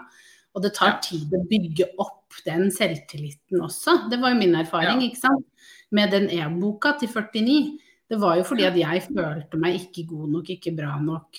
Og 0.55 0.63
det 0.63 0.73
tar 0.77 1.01
tid 1.03 1.31
å 1.35 1.43
bygge 1.51 1.91
opp 1.99 2.20
den 2.45 2.69
selvtilliten 2.71 3.61
også. 3.61 4.09
Det 4.11 4.19
var 4.21 4.33
jo 4.33 4.39
min 4.39 4.55
erfaring, 4.55 5.01
Ja. 5.01 5.07
ikke 5.09 5.21
sant. 5.21 5.45
Med 5.91 6.11
den 6.11 6.29
e-boka 6.31 6.93
til 6.99 7.09
49. 7.09 7.79
Det 8.09 8.19
var 8.19 8.35
jo 8.37 8.43
fordi 8.43 8.63
at 8.67 8.75
jeg 8.75 9.03
følte 9.07 9.57
meg 9.59 9.75
ikke 9.79 10.07
god 10.07 10.29
nok, 10.31 10.49
ikke 10.49 10.75
bra 10.75 10.97
nok. 11.01 11.35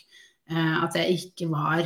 Eh, 0.50 0.84
at 0.84 0.94
jeg 0.96 1.18
ikke 1.18 1.50
var 1.50 1.80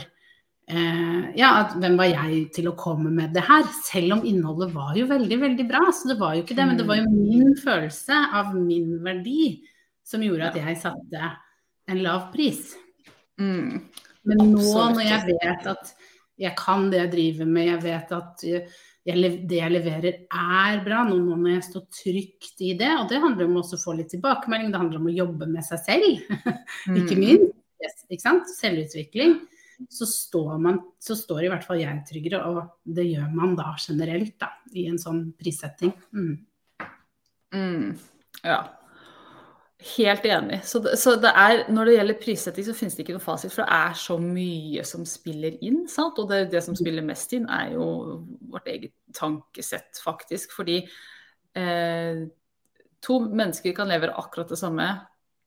eh, 0.68 1.32
Ja, 1.38 1.50
at 1.64 1.76
hvem 1.78 1.96
var 1.98 2.04
jeg 2.10 2.50
til 2.54 2.68
å 2.70 2.76
komme 2.76 3.10
med 3.10 3.32
det 3.34 3.42
her? 3.46 3.62
Selv 3.84 4.12
om 4.18 4.24
innholdet 4.26 4.72
var 4.74 4.94
jo 4.98 5.06
veldig, 5.06 5.38
veldig 5.40 5.68
bra. 5.68 5.84
Så 5.92 6.08
det 6.10 6.18
var 6.18 6.34
jo 6.34 6.42
ikke 6.42 6.56
det. 6.56 6.66
Men 6.66 6.76
det 6.78 6.86
var 6.88 6.96
jo 6.96 7.10
min 7.10 7.54
følelse 7.56 8.18
av 8.32 8.54
min 8.54 8.96
verdi 9.04 9.62
som 10.06 10.22
gjorde 10.22 10.50
at 10.52 10.56
jeg 10.56 10.76
satte 10.82 11.30
en 11.88 12.02
lav 12.02 12.32
pris. 12.32 12.74
Mm. 13.38 13.82
Men 14.26 14.38
nå 14.54 14.74
når 14.94 15.02
jeg 15.06 15.36
vet 15.36 15.66
at 15.70 15.94
jeg 16.38 16.54
kan 16.58 16.90
det 16.90 16.98
jeg 17.04 17.12
driver 17.12 17.46
med, 17.48 17.66
jeg 17.70 17.82
vet 17.82 18.12
at 18.12 18.42
lev- 18.44 18.66
det 19.06 19.58
jeg 19.60 19.70
leverer 19.70 20.16
er 20.26 20.80
bra, 20.84 21.04
nå 21.06 21.36
må 21.38 21.52
jeg 21.52 21.62
stå 21.62 21.84
trygt 21.94 22.62
i 22.66 22.72
det. 22.78 22.88
Og 22.98 23.06
det 23.10 23.20
handler 23.22 23.46
om 23.46 23.60
å 23.60 23.66
få 23.78 23.94
litt 23.94 24.10
tilbakemelding, 24.10 24.72
det 24.74 24.80
handler 24.82 24.98
om 24.98 25.06
å 25.06 25.14
jobbe 25.14 25.46
med 25.50 25.62
seg 25.64 25.78
selv, 25.84 26.32
ikke 26.98 27.14
Mm. 27.14 27.22
minst. 27.22 28.02
Ikke 28.10 28.24
sant? 28.24 28.48
Selvutvikling. 28.50 29.36
Så 29.92 30.06
står, 30.08 30.58
man, 30.58 30.78
så 30.98 31.14
står 31.14 31.44
i 31.44 31.48
hvert 31.52 31.64
fall 31.66 31.78
jeg 31.82 32.02
tryggere, 32.08 32.40
og 32.48 32.94
det 32.96 33.04
gjør 33.10 33.28
man 33.36 33.54
da 33.58 33.74
generelt 33.78 34.34
da, 34.40 34.48
i 34.72 34.86
en 34.88 34.98
sånn 34.98 35.20
prissetting. 35.38 35.92
Mm. 36.16 36.38
Mm, 37.54 37.90
ja. 38.42 38.58
Helt 39.76 40.24
enig. 40.24 40.60
Så, 40.64 40.78
det, 40.78 40.96
så 40.96 41.12
det 41.20 41.30
er, 41.36 41.66
når 41.68 41.84
det 41.84 41.96
gjelder 41.98 42.16
prissetting, 42.20 42.64
så 42.64 42.74
finnes 42.74 42.94
det 42.96 43.04
ikke 43.04 43.18
noe 43.18 43.24
fasit, 43.24 43.52
for 43.52 43.60
det 43.62 43.76
er 43.76 43.98
så 44.00 44.16
mye 44.20 44.84
som 44.88 45.04
spiller 45.08 45.58
inn. 45.60 45.82
Sant? 45.92 46.16
Og 46.22 46.30
det, 46.30 46.46
det 46.54 46.62
som 46.64 46.78
spiller 46.78 47.04
mest 47.04 47.34
inn, 47.36 47.44
er 47.52 47.74
jo 47.74 47.88
vårt 48.54 48.70
eget 48.72 48.94
tankesett, 49.16 50.00
faktisk. 50.00 50.56
Fordi 50.56 50.78
eh, 50.80 52.24
to 53.04 53.18
mennesker 53.28 53.76
kan 53.76 53.92
levere 53.92 54.16
akkurat 54.16 54.54
det 54.54 54.60
samme. 54.62 54.88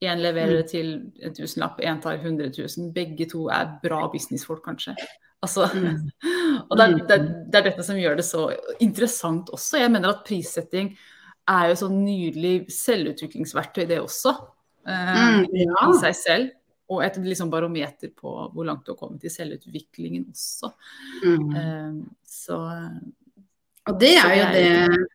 Én 0.06 0.22
leverer 0.22 0.62
det 0.62 0.70
til 0.72 0.94
en 1.26 1.34
tusenlapp, 1.36 1.82
én 1.82 2.00
tar 2.04 2.22
100 2.22 2.54
000. 2.54 2.92
Begge 2.96 3.26
to 3.34 3.48
er 3.52 3.80
bra 3.82 4.06
businessfolk, 4.14 4.62
kanskje. 4.68 4.94
Altså, 5.42 5.70
Mm. 5.74 6.12
og 6.70 6.78
det 6.78 6.86
er, 6.86 6.94
det, 7.08 7.16
er, 7.16 7.28
det 7.50 7.66
dette 7.72 7.84
som 7.88 7.98
gjør 7.98 8.20
det 8.20 8.26
så 8.28 8.50
interessant 8.84 9.50
også. 9.50 9.80
Jeg 9.82 9.92
mener 9.92 10.14
at 10.14 10.26
prissetting 10.28 10.94
er 11.50 11.70
jo 11.72 11.78
sånn 11.82 12.00
nydelig 12.06 12.54
selvutviklingsverktøy, 12.74 13.84
det 13.90 14.00
også. 14.04 14.36
Uh, 14.88 15.44
Mm, 15.44 15.46
ja. 15.54 15.86
I 15.90 16.00
seg 16.02 16.16
selv. 16.18 16.56
Og 16.90 17.04
et 17.06 17.18
liksom 17.22 17.52
barometer 17.54 18.10
på 18.18 18.32
hvor 18.50 18.66
langt 18.66 18.86
du 18.88 18.94
har 18.96 18.98
kommet 18.98 19.26
i 19.28 19.30
selvutviklingen 19.30 20.24
også. 20.32 20.72
Mm. 21.22 21.50
Uh, 21.54 22.00
så 22.26 22.58
Og 23.90 24.00
det 24.02 24.16
er 24.18 24.34
jo 24.34 24.48
det 24.54 24.64
er 24.66 24.88
det, 24.96 25.08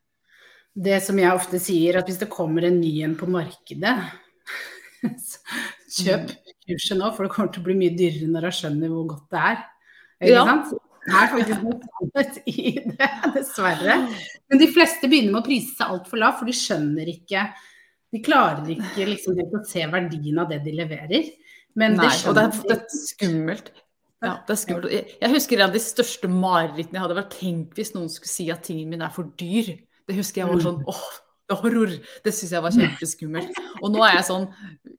det 0.84 1.00
som 1.02 1.18
jeg 1.18 1.34
ofte 1.34 1.58
sier, 1.62 1.98
at 1.98 2.06
hvis 2.10 2.20
det 2.22 2.30
kommer 2.30 2.66
en 2.68 2.78
ny 2.80 2.92
en 3.06 3.16
på 3.18 3.26
markedet, 3.30 3.94
kjøp 5.98 6.30
kurset 6.64 6.98
nå, 6.98 7.10
for 7.14 7.26
det 7.26 7.34
kommer 7.34 7.52
til 7.54 7.62
å 7.62 7.66
bli 7.68 7.76
mye 7.78 7.94
dyrere 7.98 8.30
når 8.30 8.48
jeg 8.48 8.58
skjønner 8.60 8.92
hvor 8.94 9.08
godt 9.14 9.26
det 9.34 9.42
er. 9.50 9.64
Ikke 10.24 10.32
Ja. 10.32 10.44
sant? 10.48 10.72
Det 11.04 11.14
er 11.20 11.30
faktisk 11.32 11.62
noe 11.64 11.78
sannhet 11.84 12.38
i 12.48 12.72
det, 12.80 13.08
dessverre. 13.36 13.96
Men 14.48 14.60
de 14.60 14.68
fleste 14.72 15.10
begynner 15.10 15.34
med 15.34 15.42
å 15.42 15.46
prise 15.46 15.74
seg 15.76 15.94
altfor 15.94 16.20
lavt, 16.22 16.40
for 16.40 16.48
de 16.48 16.56
skjønner 16.56 17.10
ikke 17.12 17.46
De 18.14 18.20
klarer 18.22 18.68
ikke 18.70 19.08
liksom 19.10 19.40
å 19.42 19.64
se 19.66 19.82
verdien 19.90 20.38
av 20.38 20.52
det 20.52 20.60
de 20.64 20.76
leverer. 20.78 21.32
Men 21.74 21.96
Nei, 21.98 22.06
det 22.06 22.30
og 22.30 22.36
det 22.38 22.44
er, 22.46 22.60
det 22.68 22.76
er 22.76 22.84
skummelt. 22.94 23.72
Ja, 24.24 24.36
det 24.46 24.54
er 24.54 24.60
skummelt. 24.60 24.92
Jeg, 24.94 25.16
jeg 25.20 25.32
husker 25.34 25.58
en 25.58 25.66
av 25.66 25.74
de 25.74 25.82
største 25.82 26.30
marerittene 26.30 27.00
jeg 27.00 27.04
hadde 27.04 27.18
vært 27.18 27.34
tenkt 27.34 27.80
hvis 27.80 27.92
noen 27.96 28.08
skulle 28.12 28.30
si 28.30 28.46
at 28.54 28.62
tingen 28.64 28.92
min 28.92 29.04
er 29.04 29.12
for 29.12 29.32
dyr. 29.40 29.74
Det 30.06 30.16
husker 30.16 30.44
jeg 30.44 30.52
var 30.52 30.62
sånn 30.62 30.82
åh, 30.88 31.06
det 31.44 31.56
er 31.56 31.60
horror. 31.60 31.96
Det 32.24 32.32
syns 32.32 32.54
jeg 32.54 32.64
var 32.64 32.76
kjempeskummelt. 32.76 33.58
Og 33.82 33.90
nå 33.92 34.04
er 34.06 34.18
jeg 34.18 34.28
sånn 34.30 34.46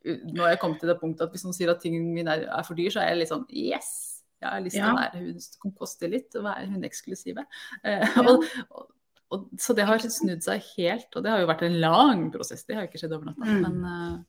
Nå 0.06 0.44
har 0.44 0.52
jeg 0.54 0.60
kommet 0.62 0.84
til 0.84 0.92
det 0.92 1.00
punktet 1.00 1.26
at 1.26 1.34
hvis 1.34 1.46
noen 1.48 1.56
sier 1.58 1.72
at 1.74 1.80
tingen 1.82 2.12
min 2.14 2.30
er, 2.30 2.44
er 2.46 2.68
for 2.68 2.78
dyr, 2.78 2.92
så 2.94 3.02
er 3.02 3.14
jeg 3.14 3.24
litt 3.24 3.32
sånn 3.32 3.48
yes. 3.50 4.15
Jeg 4.46 4.54
har 4.54 4.66
lyst 4.66 4.78
til 4.78 4.86
Ja. 4.86 4.92
å 4.94 5.00
være 5.00 5.24
hun 5.24 5.40
som 5.48 5.74
koster 5.80 6.12
litt, 6.12 6.30
og 6.36 6.46
være 6.48 6.70
hun 6.72 6.86
eksklusive. 6.88 7.46
Eh, 7.84 8.22
og, 8.22 8.46
og, 8.70 8.86
og, 9.34 9.50
så 9.60 9.76
det 9.78 9.90
har 9.90 10.06
snudd 10.06 10.46
seg 10.46 10.64
helt, 10.76 11.10
og 11.16 11.26
det 11.26 11.34
har 11.34 11.44
jo 11.44 11.52
vært 11.52 11.66
en 11.68 11.82
lang 11.82 12.30
prosess. 12.34 12.64
Det 12.66 12.78
har 12.78 12.86
jo 12.86 12.92
ikke 12.94 13.04
skjedd 13.04 13.18
over 13.18 13.32
natta. 13.32 13.50
Mm. 13.50 13.62
Men 13.66 13.92
eh, 13.92 14.24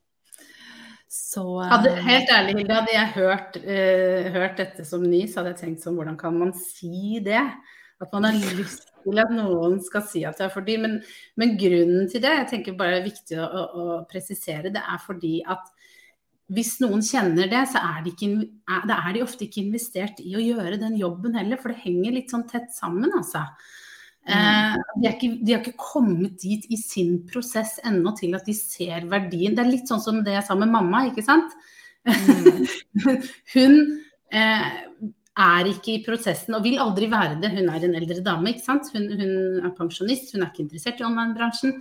så 1.12 1.44
eh, 1.62 1.70
Hadde, 1.70 1.94
helt 2.02 2.30
ærlig, 2.34 2.58
Hilde, 2.60 2.74
hadde 2.80 2.94
jeg 2.94 3.14
hørt, 3.14 3.58
uh, 3.62 4.28
hørt 4.34 4.60
dette 4.60 4.84
som 4.88 5.04
ny, 5.06 5.24
så 5.28 5.40
hadde 5.40 5.54
jeg 5.54 5.62
tenkt 5.62 5.84
sånn, 5.86 5.96
hvordan 5.98 6.18
kan 6.20 6.36
man 6.38 6.52
si 6.58 7.20
det? 7.24 7.44
At 8.02 8.12
man 8.12 8.26
har 8.28 8.56
lyst 8.58 8.90
til 9.06 9.20
at 9.22 9.30
noen 9.32 9.78
skal 9.84 10.02
si 10.04 10.24
at 10.28 10.36
det 10.36 10.48
er 10.48 10.52
fordi. 10.52 10.76
Men, 10.82 10.98
men 11.40 11.54
grunnen 11.60 12.10
til 12.12 12.20
det, 12.24 12.34
jeg 12.42 12.48
tenker 12.50 12.76
bare 12.76 12.98
det 12.98 13.04
er 13.04 13.06
viktig 13.06 13.38
å, 13.40 13.46
å 13.64 13.86
presisere, 14.10 14.72
det 14.74 14.82
er 14.82 15.00
fordi 15.00 15.38
at 15.46 15.70
hvis 16.52 16.76
noen 16.82 17.02
kjenner 17.02 17.48
det, 17.50 17.64
så 17.72 17.80
er 17.82 18.04
de, 18.04 18.12
ikke, 18.12 18.46
er, 18.70 19.08
de 19.16 19.24
ofte 19.24 19.46
ikke 19.48 19.64
investert 19.64 20.20
i 20.22 20.36
å 20.38 20.42
gjøre 20.42 20.78
den 20.78 20.94
jobben 21.00 21.34
heller, 21.38 21.58
for 21.58 21.72
det 21.72 21.82
henger 21.82 22.14
litt 22.14 22.30
sånn 22.34 22.46
tett 22.50 22.70
sammen, 22.74 23.10
altså. 23.16 23.42
Mm. 24.26 24.80
de, 24.98 25.06
er 25.06 25.12
ikke, 25.12 25.28
de 25.38 25.52
har 25.54 25.60
ikke 25.62 25.78
kommet 25.78 26.40
dit 26.42 26.64
i 26.74 26.76
sin 26.80 27.20
prosess 27.30 27.76
ennå 27.86 28.10
til 28.18 28.32
at 28.34 28.46
de 28.48 28.54
ser 28.58 29.06
verdien. 29.10 29.54
Det 29.54 29.62
er 29.62 29.70
litt 29.70 29.90
sånn 29.90 30.02
som 30.02 30.18
det 30.26 30.34
jeg 30.34 30.46
sa 30.48 30.56
med 30.58 30.72
mamma, 30.72 31.04
ikke 31.10 31.22
sant. 31.26 31.54
hun 33.54 33.76
eh, 34.34 34.66
er 35.36 35.70
ikke 35.70 35.92
i 35.92 36.02
prosessen 36.06 36.56
og 36.58 36.66
vil 36.66 36.80
aldri 36.82 37.10
være 37.12 37.38
det. 37.42 37.52
Hun 37.54 37.70
er 37.70 37.86
en 37.86 37.98
eldre 38.00 38.18
dame, 38.26 38.50
ikke 38.50 38.66
sant. 38.66 38.90
Hun, 38.94 39.06
hun 39.14 39.62
er 39.62 39.74
pensjonist, 39.78 40.34
hun 40.34 40.42
er 40.42 40.50
ikke 40.50 40.64
interessert 40.66 41.02
i 41.02 41.06
online-bransjen. 41.06 41.78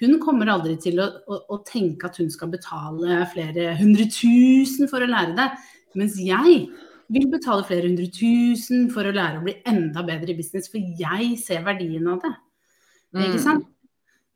Hun 0.00 0.18
kommer 0.20 0.50
aldri 0.52 0.74
til 0.80 1.00
å, 1.00 1.06
å, 1.24 1.38
å 1.56 1.60
tenke 1.64 2.08
at 2.08 2.18
hun 2.20 2.28
skal 2.32 2.50
betale 2.52 3.22
flere 3.32 3.70
hundre 3.78 4.08
tusen 4.12 4.90
for 4.90 5.04
å 5.04 5.08
lære 5.08 5.36
det. 5.38 5.46
Mens 5.96 6.18
jeg 6.20 6.66
vil 7.12 7.30
betale 7.32 7.64
flere 7.66 7.88
hundre 7.88 8.08
tusen 8.12 8.90
for 8.92 9.06
å 9.08 9.14
lære 9.14 9.40
å 9.40 9.46
bli 9.46 9.56
enda 9.68 10.02
bedre 10.06 10.34
i 10.34 10.38
business, 10.38 10.68
for 10.72 10.82
jeg 11.00 11.38
ser 11.40 11.64
verdien 11.66 12.06
av 12.12 12.20
det. 12.24 12.34
Mm. 13.16 13.24
Ikke 13.28 13.42
sant? 13.44 13.72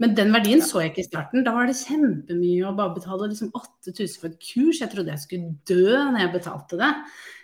Men 0.01 0.15
den 0.17 0.33
verdien 0.33 0.63
så 0.65 0.81
jeg 0.81 0.95
ikke 0.95 1.03
i 1.03 1.09
starten. 1.11 1.43
Da 1.45 1.53
var 1.53 1.69
det 1.69 1.77
kjempemye 1.77 2.65
å 2.65 2.73
bare 2.77 2.95
betale 2.97 3.29
liksom 3.29 3.51
8000 3.53 4.15
for 4.23 4.31
et 4.31 4.39
kurs. 4.41 4.81
Jeg 4.81 4.89
trodde 4.95 5.13
jeg 5.13 5.25
skulle 5.27 5.51
dø 5.69 5.99
når 5.99 6.23
jeg 6.23 6.35
betalte 6.39 6.79
det. 6.81 6.91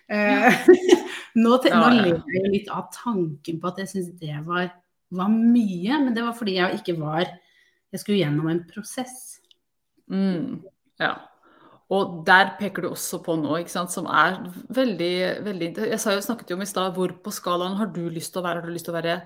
Eh, 0.09 0.63
nå, 1.43 1.59
nå 1.61 1.91
lever 1.99 2.39
jeg 2.39 2.53
litt 2.55 2.71
av 2.73 2.87
tanken 2.95 3.61
på 3.61 3.69
at 3.69 3.83
jeg 3.83 3.91
syns 3.93 4.15
det 4.23 4.39
var, 4.47 4.71
var, 5.13 5.35
mye. 5.37 6.01
Men 6.07 6.17
det 6.17 6.25
var 6.25 6.39
fordi 6.39 6.57
jeg 6.57 6.81
ikke 6.81 6.97
var 7.03 7.29
Jeg 7.94 8.03
skulle 8.03 8.20
gjennom 8.20 8.51
en 8.51 8.62
prosess. 8.68 9.38
Mm, 10.11 10.62
ja. 11.03 11.14
Og 11.92 12.20
der 12.27 12.57
peker 12.59 12.83
du 12.83 12.90
også 12.90 13.20
på 13.22 13.37
sant, 13.70 13.92
som 13.94 14.09
er 14.11 14.40
veldig, 14.75 15.44
veldig 15.46 15.68
Jeg 15.87 16.01
snakket 16.03 16.51
jo 16.51 16.57
om 16.57 16.62
i 16.62 16.66
stad 16.66 16.94
hvor 16.94 17.14
på 17.22 17.31
skalaen 17.31 17.77
har 17.79 17.87
du 17.94 18.09
lyst 18.11 18.33
til 18.35 18.42
å 18.42 18.46
være? 18.49 18.61
Har 18.61 18.66
du 18.66 18.75
lyst 18.75 18.88
til 18.88 18.94
å 18.94 19.01
være 19.01 19.20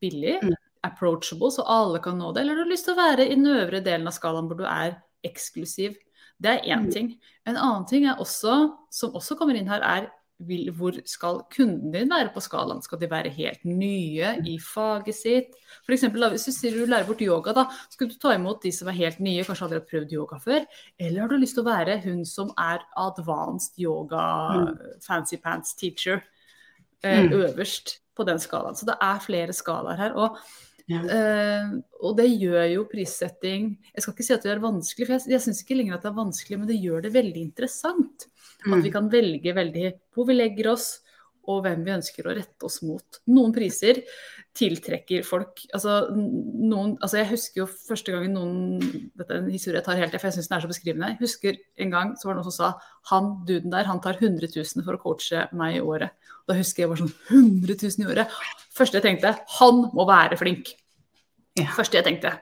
billig? 0.00 0.38
Mm 0.40 0.56
approachable, 0.82 1.50
så 1.50 1.62
alle 1.62 2.00
kan 2.02 2.18
nå 2.18 2.32
det? 2.32 2.42
Eller 2.42 2.58
har 2.58 2.66
du 2.66 2.72
lyst 2.72 2.88
til 2.88 2.96
å 2.96 3.00
være 3.00 3.26
i 3.26 3.36
den 3.36 3.46
øvre 3.50 3.82
delen 3.84 4.08
av 4.10 4.16
skalaen 4.16 4.48
hvor 4.50 4.58
du 4.58 4.66
er 4.66 4.98
eksklusiv? 5.26 5.94
Det 6.42 6.56
er 6.56 6.66
én 6.74 6.88
mm. 6.88 6.90
ting. 6.90 7.12
En 7.46 7.58
annen 7.58 7.86
ting 7.86 8.08
også, 8.10 8.56
som 8.90 9.14
også 9.18 9.38
kommer 9.38 9.58
inn 9.58 9.70
her, 9.70 9.84
er 9.86 10.10
hvor 10.76 10.96
skal 11.08 11.40
kunden 11.52 11.92
din 11.94 12.10
være 12.10 12.32
på 12.34 12.42
skalaen? 12.42 12.82
Skal 12.84 13.00
de 13.00 13.08
være 13.10 13.32
helt 13.32 13.64
nye 13.68 14.32
i 14.48 14.56
faget 14.62 15.16
sitt? 15.16 15.54
For 15.84 15.94
eksempel, 15.94 16.24
hvis 16.32 16.46
du 16.48 16.52
sier 16.54 16.74
du 16.76 16.88
lærer 16.88 17.06
bort 17.08 17.22
yoga, 17.24 17.54
da, 17.56 17.66
skal 17.92 18.10
du 18.10 18.16
ta 18.20 18.34
imot 18.36 18.62
de 18.64 18.72
som 18.74 18.90
er 18.90 18.98
helt 18.98 19.22
nye, 19.22 19.44
kanskje 19.46 19.68
aldri 19.68 19.80
har 19.80 19.88
prøvd 19.90 20.16
yoga 20.18 20.40
før? 20.42 20.66
Eller 20.98 21.24
har 21.24 21.32
du 21.32 21.38
lyst 21.40 21.58
til 21.58 21.64
å 21.64 21.70
være 21.70 22.00
hun 22.06 22.24
som 22.28 22.52
er 22.60 22.84
advanced 23.00 23.80
yoga, 23.82 24.26
mm. 24.58 24.98
fancy 25.04 25.40
pants 25.42 25.76
teacher, 25.78 26.22
eh, 27.04 27.24
mm. 27.26 27.32
øverst 27.40 27.98
på 28.16 28.28
den 28.28 28.42
skalaen? 28.42 28.78
Så 28.78 28.88
det 28.88 28.98
er 29.00 29.24
flere 29.24 29.56
skalaer 29.56 30.06
her. 30.06 30.18
og 30.18 30.38
Uh, 30.90 31.78
og 32.02 32.16
det 32.18 32.26
gjør 32.26 32.64
jo 32.66 32.80
prissetting 32.90 33.68
Jeg 33.94 34.02
skal 34.02 34.12
ikke 34.12 34.24
si 34.26 34.34
at 34.34 34.42
det 34.44 34.50
er 34.50 34.60
vanskelig, 34.60 35.06
for 35.06 35.14
jeg, 35.14 35.30
jeg 35.30 35.44
syns 35.44 35.62
ikke 35.62 35.76
lenger 35.78 35.94
at 35.94 36.02
det 36.04 36.10
er 36.10 36.16
vanskelig, 36.18 36.58
men 36.58 36.68
det 36.68 36.80
gjør 36.82 37.04
det 37.04 37.12
veldig 37.14 37.44
interessant. 37.46 38.26
Mm. 38.66 38.76
At 38.76 38.84
vi 38.86 38.92
kan 38.94 39.08
velge 39.12 39.56
veldig 39.56 39.88
hvor 40.14 40.28
vi 40.28 40.38
legger 40.38 40.72
oss, 40.74 40.92
og 41.50 41.64
hvem 41.64 41.80
vi 41.82 41.94
ønsker 41.94 42.26
å 42.26 42.34
rette 42.36 42.66
oss 42.66 42.78
mot. 42.86 43.18
Noen 43.34 43.54
priser 43.54 44.02
tiltrekker 44.54 45.24
folk. 45.26 45.64
Altså, 45.74 45.96
noen, 46.12 46.94
altså 47.02 47.18
jeg 47.18 47.30
husker 47.32 47.62
jo 47.62 47.66
første 47.72 48.14
gangen 48.14 48.36
noen 48.36 49.08
Dette 49.18 49.32
er 49.32 49.40
en 49.40 49.48
historie 49.50 49.80
jeg 49.80 49.86
tar 49.88 49.98
helt 49.98 50.14
for 50.14 50.28
jeg 50.28 50.36
syns 50.36 50.50
den 50.50 50.58
er 50.58 50.64
så 50.64 50.70
beskrivende. 50.70 51.10
Jeg 51.14 51.22
husker 51.24 51.58
en 51.82 51.94
gang 51.94 52.12
så 52.20 52.28
var 52.28 52.36
det 52.36 52.42
noen 52.42 52.50
som 52.50 52.58
sa 52.58 52.70
han 53.10 53.32
duden 53.48 53.74
der, 53.74 53.88
han 53.88 54.02
tar 54.04 54.20
100 54.20 54.52
000 54.54 54.86
for 54.86 54.98
å 54.98 55.02
coache 55.02 55.48
meg 55.58 55.80
i 55.80 55.82
året. 55.82 56.14
Da 56.46 56.58
husker 56.58 56.84
jeg 56.84 56.92
bare 56.92 57.02
sånn 57.02 57.16
100 57.32 57.78
000 57.80 58.06
i 58.06 58.10
året. 58.12 58.38
Første 58.76 59.00
jeg 59.00 59.08
tenkte, 59.08 59.34
han 59.58 59.84
må 59.96 60.06
være 60.06 60.38
flink. 60.38 60.74
Ja. 61.58 61.72
Første 61.74 61.98
jeg 61.98 62.06
tenkte. 62.06 62.36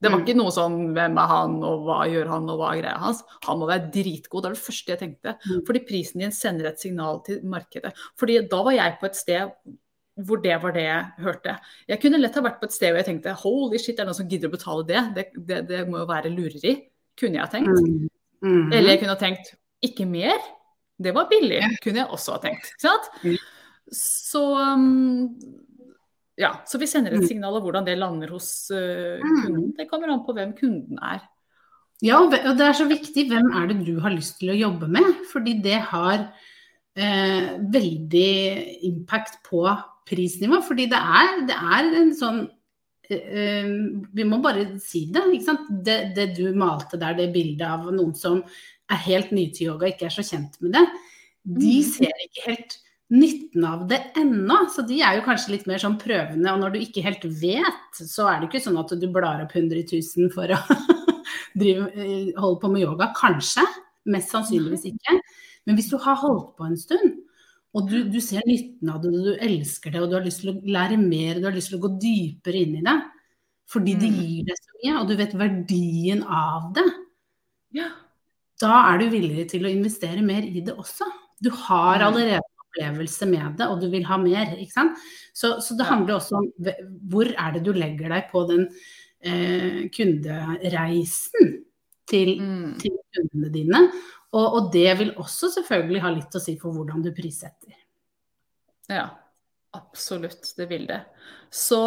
Det 0.00 0.08
var 0.08 0.16
mm. 0.16 0.24
ikke 0.24 0.38
noe 0.38 0.52
sånn 0.54 0.78
hvem 0.96 1.18
er 1.20 1.28
han, 1.28 1.58
og 1.66 1.84
hva 1.84 1.98
gjør 2.08 2.30
han, 2.32 2.48
og 2.48 2.60
hva 2.60 2.70
er 2.72 2.80
greia 2.80 3.02
hans. 3.02 3.20
Han 3.44 3.60
må 3.60 3.68
være 3.68 3.90
dritgod. 3.92 4.42
Det 4.42 4.48
var 4.48 4.56
det 4.56 4.64
første 4.64 4.94
jeg 4.94 5.00
tenkte. 5.02 5.34
Mm. 5.44 5.60
Fordi 5.68 5.82
prisen 5.88 6.24
din 6.24 6.34
sender 6.34 6.70
et 6.70 6.80
signal 6.80 7.20
til 7.26 7.42
markedet. 7.52 7.92
Fordi 8.20 8.38
da 8.50 8.62
var 8.64 8.76
jeg 8.78 8.96
på 9.00 9.10
et 9.10 9.20
sted 9.20 9.54
hvor 10.26 10.40
det 10.44 10.56
var 10.62 10.74
det 10.76 10.84
jeg 10.84 11.24
hørte. 11.24 11.56
Jeg 11.88 12.00
kunne 12.02 12.20
lett 12.20 12.34
ha 12.36 12.42
vært 12.44 12.58
på 12.60 12.68
et 12.68 12.74
sted 12.74 12.90
hvor 12.90 13.00
jeg 13.00 13.08
tenkte 13.08 13.36
holy 13.40 13.78
shit, 13.80 13.94
er 13.94 14.02
det 14.02 14.10
noen 14.10 14.18
som 14.18 14.28
gidder 14.28 14.50
å 14.50 14.54
betale 14.56 14.86
det? 14.88 15.04
Det, 15.16 15.26
det, 15.48 15.60
det 15.68 15.84
må 15.88 16.02
jo 16.02 16.08
være 16.10 16.32
lureri. 16.32 16.74
Kunne 17.20 17.38
jeg 17.38 17.44
ha 17.44 17.52
tenkt. 17.52 17.84
Mm. 17.84 18.08
Mm. 18.40 18.66
Eller 18.72 18.94
jeg 18.94 19.02
kunne 19.02 19.16
ha 19.16 19.20
tenkt 19.20 19.54
ikke 19.84 20.08
mer. 20.08 20.36
Det 21.00 21.14
var 21.16 21.30
billig, 21.30 21.62
kunne 21.80 22.02
jeg 22.02 22.12
også 22.12 22.36
ha 22.36 22.42
tenkt. 22.42 22.72
Ikke 22.74 22.88
sant? 22.88 23.46
Så 23.96 24.42
um, 24.54 25.30
ja, 26.40 26.54
så 26.68 26.80
vi 26.80 26.88
sender 26.88 27.12
et 27.14 27.24
mm. 27.24 27.28
signal 27.28 27.58
av 27.58 27.66
hvordan 27.66 27.86
det 27.86 27.98
lander 28.00 28.32
hos 28.32 28.48
uh, 28.72 29.20
kunden. 29.20 29.74
Det 29.76 29.88
kommer 29.90 30.12
an 30.12 30.24
på 30.24 30.34
hvem 30.36 30.54
kunden 30.56 31.00
er. 31.04 31.20
Ja, 32.00 32.22
og 32.22 32.32
det 32.32 32.64
er 32.64 32.76
så 32.76 32.86
viktig. 32.88 33.26
Hvem 33.28 33.50
er 33.60 33.68
det 33.68 33.82
du 33.84 33.98
har 34.00 34.14
lyst 34.14 34.38
til 34.40 34.54
å 34.54 34.56
jobbe 34.56 34.88
med? 34.88 35.04
Fordi 35.28 35.58
det 35.60 35.76
har 35.90 36.30
eh, 36.96 37.50
veldig 37.60 38.30
impact 38.88 39.36
på 39.44 39.66
prisnivå. 40.08 40.62
Fordi 40.64 40.88
det 40.88 41.00
er, 41.20 41.34
det 41.50 41.58
er 41.76 41.90
en 42.00 42.14
sånn 42.16 42.40
eh, 43.12 43.68
Vi 44.16 44.24
må 44.24 44.40
bare 44.40 44.64
si 44.80 45.10
det. 45.12 45.26
Det, 45.84 45.98
det, 46.16 46.30
du 46.38 46.46
malte 46.56 46.96
der, 47.00 47.18
det 47.20 47.34
bildet 47.36 47.68
av 47.68 47.90
noen 47.92 48.16
som 48.16 48.40
er 48.90 49.04
helt 49.04 49.34
ny 49.36 49.50
til 49.54 49.74
yoga, 49.74 49.92
ikke 49.92 50.08
er 50.08 50.16
så 50.16 50.24
kjent 50.26 50.56
med 50.64 50.72
det, 50.74 50.86
de 51.46 51.76
mm. 51.78 51.90
ser 51.92 52.24
ikke 52.24 52.46
helt 52.48 52.80
nytten 53.10 53.64
av 53.66 53.84
det 53.90 54.00
ennå. 54.18 54.62
Så 54.70 54.84
de 54.86 55.00
er 55.02 55.18
jo 55.18 55.26
kanskje 55.26 55.54
litt 55.56 55.68
mer 55.70 55.82
sånn 55.82 55.98
prøvende. 56.00 56.52
Og 56.52 56.62
når 56.62 56.74
du 56.74 56.80
ikke 56.80 57.04
helt 57.04 57.26
vet, 57.42 57.98
så 57.98 58.28
er 58.30 58.40
det 58.40 58.50
ikke 58.50 58.62
sånn 58.64 58.78
at 58.80 58.94
du 58.98 59.06
blar 59.12 59.42
opp 59.44 59.54
100 59.56 59.82
000 59.90 60.32
for 60.34 60.54
å 60.54 60.60
drive, 61.60 61.90
eh, 61.94 62.30
holde 62.38 62.60
på 62.62 62.72
med 62.72 62.84
yoga. 62.86 63.10
Kanskje. 63.18 63.66
Mest 64.10 64.32
sannsynligvis 64.32 64.86
ikke. 64.92 65.18
Men 65.68 65.76
hvis 65.78 65.90
du 65.92 65.98
har 66.00 66.18
holdt 66.22 66.54
på 66.58 66.68
en 66.68 66.78
stund, 66.80 67.18
og 67.76 67.86
du, 67.86 68.00
du 68.10 68.18
ser 68.24 68.42
nytten 68.48 68.90
av 68.90 69.02
det, 69.02 69.10
og 69.12 69.26
du 69.28 69.44
elsker 69.46 69.94
det, 69.94 70.02
og 70.02 70.10
du 70.10 70.16
har 70.18 70.24
lyst 70.26 70.42
til 70.42 70.52
å 70.52 70.58
lære 70.74 70.98
mer, 70.98 71.36
og 71.36 71.42
du 71.42 71.48
har 71.50 71.54
lyst 71.54 71.70
til 71.70 71.78
å 71.78 71.84
gå 71.84 71.92
dypere 72.02 72.62
inn 72.64 72.78
i 72.80 72.84
det, 72.86 72.96
fordi 73.70 73.94
det 74.00 74.10
mm. 74.10 74.16
gir 74.18 74.48
deg 74.48 74.58
så 74.58 74.78
mye, 74.78 74.94
og 74.98 75.10
du 75.10 75.14
vet 75.20 75.36
verdien 75.38 76.24
av 76.26 76.70
det, 76.74 76.86
ja. 77.78 77.86
da 78.58 78.80
er 78.88 79.02
du 79.02 79.12
villig 79.12 79.46
til 79.52 79.68
å 79.68 79.70
investere 79.70 80.24
mer 80.26 80.48
i 80.48 80.64
det 80.66 80.74
også. 80.74 81.06
Du 81.40 81.52
har 81.68 82.02
allerede 82.08 82.42
opplevelse 82.70 83.26
med 83.26 83.58
det, 83.58 83.66
og 83.66 83.80
du 83.82 83.88
vil 83.90 84.06
ha 84.06 84.18
mer. 84.20 84.54
ikke 84.56 84.72
sant? 84.72 84.98
Så, 85.34 85.58
så 85.60 85.76
det 85.78 85.88
handler 85.88 86.16
også 86.16 86.38
om 86.38 86.48
hvor 87.10 87.30
er 87.30 87.56
det 87.56 87.64
du 87.66 87.72
legger 87.74 88.12
deg 88.14 88.30
på 88.30 88.44
den 88.50 88.68
eh, 89.20 89.90
kundereisen 89.94 91.52
til, 92.10 92.36
mm. 92.40 92.78
til, 92.82 92.96
kundene 93.14 93.52
dine. 93.54 93.82
Og, 94.30 94.46
og, 94.46 94.70
det 94.72 94.90
vil 95.00 95.14
også 95.18 95.50
selvfølgelig 95.56 96.02
ha 96.04 96.14
litt 96.14 96.38
å 96.38 96.42
si 96.42 96.54
for 96.60 96.74
hvordan 96.74 97.02
du 97.02 97.10
prissetter. 97.14 97.74
Ja, 98.90 99.08
absolutt. 99.74 100.52
Det 100.56 100.66
vil 100.70 100.86
det. 100.86 101.02
Så 101.50 101.80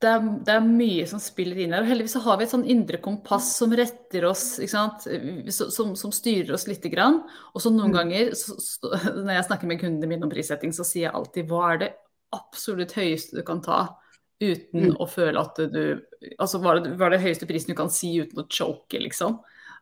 det 0.00 0.08
er, 0.08 0.26
det 0.46 0.52
er, 0.54 0.64
mye 0.64 1.04
som 1.08 1.20
spiller 1.20 1.58
inn 1.60 1.74
her. 1.74 1.84
Og 1.84 1.90
heldigvis 1.90 2.14
så 2.16 2.22
har 2.24 2.38
vi 2.40 2.46
et 2.46 2.52
sånn 2.54 2.66
indre 2.72 3.00
kompass 3.04 3.50
som 3.58 3.72
retter 3.76 4.24
oss, 4.30 4.44
som, 4.72 5.92
som, 5.98 6.12
styrer 6.14 6.54
oss 6.56 6.64
lite 6.70 6.88
grann. 6.92 7.20
Og 7.52 7.64
så 7.64 7.72
noen 7.72 7.92
mm. 7.92 7.96
ganger, 7.98 8.30
så, 8.38 8.56
så, 8.64 8.92
når 9.20 9.34
jeg 9.36 9.48
snakker 9.50 9.70
med 9.70 9.82
kundene 9.82 10.08
mine 10.08 10.24
om 10.24 10.32
prissetting, 10.32 10.72
så 10.76 10.86
sier 10.88 11.08
jeg 11.08 11.16
alltid 11.18 11.50
hva 11.50 11.66
er 11.74 11.82
det 11.84 11.90
absolutt 12.36 12.94
høyeste 12.96 13.40
du 13.40 13.44
kan 13.44 13.60
ta 13.64 13.82
uten 14.40 14.88
mm. 14.88 14.96
å 15.02 15.08
føle 15.10 15.40
at 15.40 15.58
du 15.68 15.82
Altså 16.40 16.58
hva 16.60 16.74
er, 16.74 16.82
det, 16.84 16.90
hva 17.00 17.06
er 17.06 17.14
det 17.14 17.22
høyeste 17.22 17.46
prisen 17.48 17.72
du 17.72 17.76
kan 17.78 17.88
si 17.92 18.10
uten 18.20 18.42
å 18.42 18.48
choke, 18.52 18.98
liksom. 19.00 19.38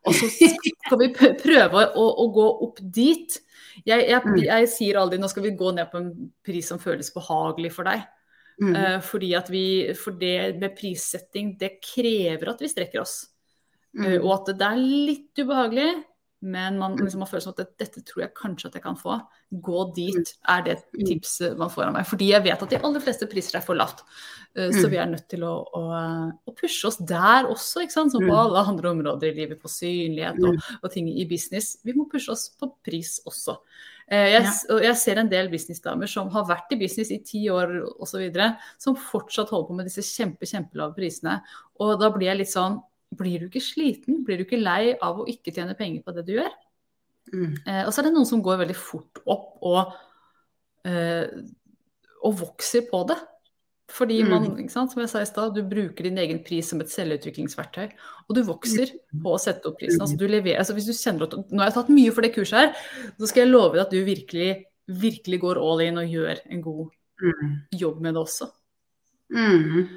Og 0.07 0.14
så 0.14 0.28
skal 0.31 1.00
vi 1.00 1.09
prøve 1.14 1.83
å, 1.98 2.04
å 2.22 2.26
gå 2.31 2.44
opp 2.66 2.78
dit. 2.78 3.40
Jeg, 3.83 4.04
jeg, 4.07 4.20
jeg, 4.22 4.44
jeg 4.46 4.68
sier 4.70 5.00
aldri 5.00 5.18
nå 5.18 5.31
skal 5.31 5.46
vi 5.48 5.57
gå 5.59 5.72
ned 5.74 5.90
på 5.90 5.98
en 5.98 6.12
pris 6.46 6.70
som 6.70 6.78
føles 6.78 7.11
behagelig 7.14 7.72
for 7.74 7.90
deg. 7.90 8.07
Mm. 8.58 8.74
Uh, 8.74 8.98
fordi 9.04 9.32
at 9.38 9.50
vi, 9.52 9.64
For 9.94 10.16
det 10.18 10.58
med 10.58 10.74
prissetting, 10.78 11.52
det 11.60 11.76
krever 11.84 12.50
at 12.50 12.62
vi 12.62 12.70
strekker 12.72 13.02
oss. 13.04 13.20
Mm. 13.94 14.04
Uh, 14.04 14.16
og 14.24 14.32
at 14.40 14.54
det 14.58 14.70
er 14.70 14.82
litt 14.82 15.42
ubehagelig, 15.42 15.90
men 16.40 16.79
man 16.79 16.92
mm. 16.92 17.03
liksom 17.05 17.22
man 17.24 17.29
føler 17.31 17.42
som 17.42 17.55
at 17.57 17.72
dette 17.81 18.03
tror 18.07 18.22
jeg 18.22 18.35
kanskje 18.38 18.68
at 18.70 18.77
jeg 18.79 18.85
kan 18.85 18.98
få. 18.98 19.16
Gå 19.51 19.85
dit 19.96 20.14
mm. 20.14 20.37
er 20.55 20.64
det 20.66 20.77
mm. 20.85 21.05
tipset 21.09 21.59
man 21.59 21.72
får 21.72 21.88
av 21.88 21.96
meg. 21.96 22.07
Fordi 22.07 22.31
jeg 22.31 22.44
vet 22.44 22.62
at 22.62 22.74
de 22.74 22.79
aller 22.79 23.03
fleste 23.03 23.27
priser 23.31 23.59
er 23.59 23.64
for 23.66 23.79
lavt. 23.79 24.05
Uh, 24.55 24.70
så 24.74 24.87
vi 24.90 25.01
er 25.03 25.11
nødt 25.11 25.27
til 25.31 25.42
å, 25.48 25.55
å, 25.66 25.83
å, 26.46 26.55
pushe 26.55 26.87
oss 26.90 27.01
der 27.03 27.48
også, 27.51 27.83
ikke 27.83 27.96
sant? 27.96 28.14
som 28.14 28.22
på 28.22 28.38
alle 28.38 28.62
andre 28.70 28.92
områder 28.94 29.33
i 29.33 29.37
livet. 29.40 29.59
På 29.59 29.70
synlighet 29.72 30.38
og, 30.46 30.62
og 30.79 30.90
ting 30.94 31.11
i 31.11 31.27
business. 31.29 31.77
Vi 31.87 31.96
må 31.96 32.07
pushe 32.11 32.31
oss 32.35 32.48
på 32.55 32.70
pris 32.87 33.18
også. 33.27 33.59
Eh, 34.09 34.31
jeg, 34.37 34.53
jeg, 34.87 34.96
ser 34.96 35.18
en 35.20 35.29
del 35.29 35.51
businessdamer 35.53 36.09
som 36.09 36.31
har 36.33 36.46
vært 36.48 36.70
i 36.72 36.79
business 36.81 37.11
i 37.12 37.18
ti 37.20 37.42
år 37.53 37.74
osv., 38.01 38.22
som 38.81 38.96
fortsatt 38.96 39.51
holder 39.53 39.68
på 39.68 39.81
med 39.81 39.90
disse 39.90 40.07
kjempe, 40.07 40.48
kjempelave 40.48 40.96
prisene. 40.96 41.40
Og 41.83 41.98
da 42.01 42.12
blir 42.14 42.31
jeg 42.31 42.44
litt 42.44 42.55
sånn 42.55 42.79
Blir 43.16 43.40
du 43.40 43.48
ikke 43.48 43.64
sliten? 43.64 44.22
Blir 44.26 44.40
du 44.40 44.44
ikke 44.44 44.60
lei 44.60 44.92
av 44.94 45.22
å 45.22 45.28
ikke 45.30 45.54
tjene 45.54 45.76
penger 45.78 46.04
på 46.04 46.14
det 46.16 46.26
du 46.28 46.34
gjør? 46.36 46.52
Mm. 47.32 47.56
Eh, 47.64 47.82
og 47.86 47.92
så 47.92 48.02
er 48.02 48.08
det 48.08 48.14
noen 48.16 48.28
som 48.28 48.42
går 48.44 48.60
veldig 48.62 48.76
fort 48.76 49.20
opp 49.28 49.64
og, 49.68 49.96
eh, 50.88 51.24
og 52.24 52.38
vokser 52.42 52.88
på 52.90 53.02
det. 53.08 53.18
Fordi 53.88 54.18
man, 54.20 54.50
mm. 54.52 54.66
sant, 54.68 54.92
som 54.92 55.00
jeg 55.00 55.08
sa 55.08 55.22
i 55.24 55.28
stad, 55.28 55.54
du 55.56 55.62
bruker 55.64 56.04
din 56.04 56.20
egen 56.20 56.42
pris 56.44 56.68
som 56.68 56.80
et 56.84 56.92
selvutviklingsverktøy. 56.92 57.86
Og 58.28 58.36
du 58.36 58.42
vokser 58.44 58.92
mm. 58.92 59.22
på 59.24 59.32
å 59.32 59.40
sette 59.40 59.70
opp 59.70 59.78
prisen. 59.80 60.02
Altså, 60.04 60.18
du 60.20 60.26
leverer, 60.28 60.60
altså, 60.60 60.76
hvis 60.76 60.90
du 60.90 60.92
kjenner 60.92 61.24
at 61.24 61.38
Nå 61.38 61.62
har 61.62 61.70
jeg 61.70 61.76
tatt 61.78 61.94
mye 61.96 62.12
for 62.12 62.26
det 62.26 62.34
kurset 62.34 62.58
her, 62.60 62.74
så 63.16 63.30
skal 63.30 63.46
jeg 63.46 63.52
love 63.54 63.72
deg 63.78 63.86
at 63.86 63.94
du 63.94 64.02
virkelig, 64.04 64.50
virkelig 64.92 65.40
går 65.40 65.62
all 65.62 65.84
in 65.86 66.02
og 66.02 66.12
gjør 66.18 66.44
en 66.44 66.66
god 66.66 66.84
mm. 67.24 67.56
jobb 67.80 68.04
med 68.04 68.14
det 68.18 68.22
også. 68.26 68.50
Mm. 69.32 69.88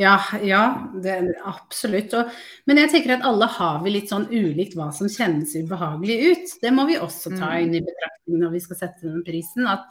Ja, 0.00 0.16
ja 0.42 0.62
det, 1.02 1.18
absolutt. 1.46 2.14
Og, 2.18 2.32
men 2.66 2.80
jeg 2.82 2.90
tenker 2.90 3.14
at 3.16 3.26
alle 3.28 3.46
har 3.58 3.78
vi 3.84 3.94
litt 3.94 4.10
sånn 4.10 4.26
ulikt 4.32 4.74
hva 4.78 4.88
som 4.94 5.10
kjennes 5.10 5.54
ubehagelig 5.54 6.18
ut. 6.32 6.54
Det 6.62 6.72
må 6.74 6.86
vi 6.88 6.98
også 6.98 7.34
ta 7.38 7.52
inn 7.62 7.76
i 7.78 7.82
betraktning 7.84 8.42
når 8.42 8.56
vi 8.56 8.62
skal 8.64 8.80
sette 8.80 9.06
den 9.06 9.22
prisen. 9.26 9.68
At 9.70 9.86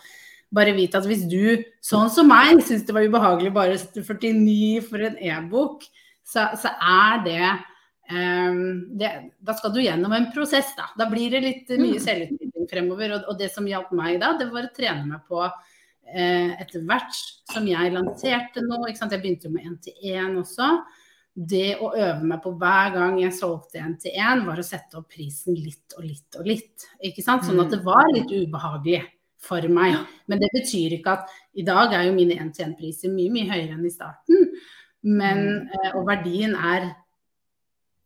bare 0.53 0.75
vit 0.75 0.95
at 0.97 1.07
hvis 1.07 1.25
du, 1.29 1.63
sånn 1.83 2.11
som 2.13 2.27
meg, 2.29 2.59
syns 2.65 2.83
det 2.85 2.95
var 2.95 3.07
ubehagelig 3.07 3.53
bare 3.55 3.77
å 3.77 3.79
sette 3.81 4.03
49 4.05 4.83
for 4.89 5.07
en 5.07 5.15
e-bok, 5.17 5.85
så, 6.23 6.49
så, 6.59 6.71
er 6.77 7.23
det, 7.25 7.53
um, 8.11 8.59
det, 8.99 9.11
Da 9.43 9.55
skal 9.57 9.73
du 9.73 9.81
gjennom 9.83 10.13
en 10.15 10.29
prosess, 10.35 10.75
da. 10.77 10.89
Da 10.99 11.07
blir 11.11 11.31
det 11.33 11.43
litt 11.43 11.73
mye 11.77 11.97
mm. 11.97 12.03
selvutvikling 12.03 12.69
fremover. 12.69 13.15
Og, 13.15 13.31
og, 13.31 13.39
det 13.39 13.49
som 13.55 13.67
hjalp 13.67 13.95
meg 13.95 14.19
da, 14.23 14.35
det 14.39 14.51
var 14.51 14.67
å 14.67 14.75
trene 14.75 15.07
meg 15.09 15.23
på 15.31 15.47
etter 16.03 16.83
hvert 16.85 17.15
som 17.49 17.65
jeg 17.65 17.93
lanserte 17.93 18.61
nå. 18.61 18.83
ikke 18.85 18.99
sant? 18.99 19.15
Jeg 19.15 19.23
begynte 19.23 19.49
med 19.53 19.65
1-til-1 19.71 20.35
også 20.41 20.67
det 21.33 21.79
å 21.81 21.89
øve 21.97 22.27
meg 22.29 22.41
på 22.43 22.51
hver 22.61 22.91
gang 22.93 23.15
jeg 23.17 23.33
solgte 23.33 23.81
en 23.81 23.95
til 23.97 24.13
én, 24.21 24.43
var 24.45 24.59
å 24.61 24.65
sette 24.65 24.99
opp 24.99 25.09
prisen 25.15 25.57
litt 25.57 25.95
og 25.97 26.05
litt 26.05 26.37
og 26.37 26.45
litt. 26.45 26.85
Ikke 27.01 27.25
sant? 27.25 27.45
Sånn 27.47 27.61
at 27.63 27.73
det 27.73 27.81
var 27.85 28.05
litt 28.13 28.29
ubehagelig 28.29 29.01
for 29.43 29.65
meg. 29.73 29.97
Men 30.29 30.43
det 30.43 30.51
betyr 30.53 30.99
ikke 30.99 31.17
at 31.17 31.33
i 31.57 31.65
dag 31.65 31.95
er 31.97 32.07
jo 32.07 32.15
mine 32.15 32.37
én-til-én-priser 32.37 33.11
mye, 33.13 33.33
mye 33.33 33.49
høyere 33.49 33.73
enn 33.73 33.89
i 33.89 33.93
starten. 33.93 34.45
Men, 35.03 35.41
mm. 35.65 35.73
eh, 35.73 35.89
og 35.97 36.05
verdien 36.07 36.53
er 36.53 36.91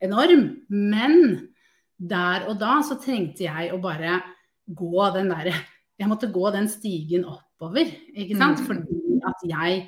enorm. 0.08 0.48
Men 0.72 1.20
der 1.98 2.48
og 2.48 2.58
da 2.62 2.80
så 2.86 2.96
trengte 3.02 3.50
jeg 3.50 3.74
å 3.74 3.82
bare 3.84 4.22
gå 4.68 5.12
den 5.16 5.34
derre 5.34 5.56
Jeg 5.98 6.10
måtte 6.10 6.30
gå 6.32 6.50
den 6.54 6.68
stigen 6.70 7.26
oppover, 7.26 7.90
ikke 8.14 8.38
sant. 8.38 8.62
Mm. 8.62 8.68
Fordi 8.70 9.22
at 9.28 9.48
jeg 9.50 9.86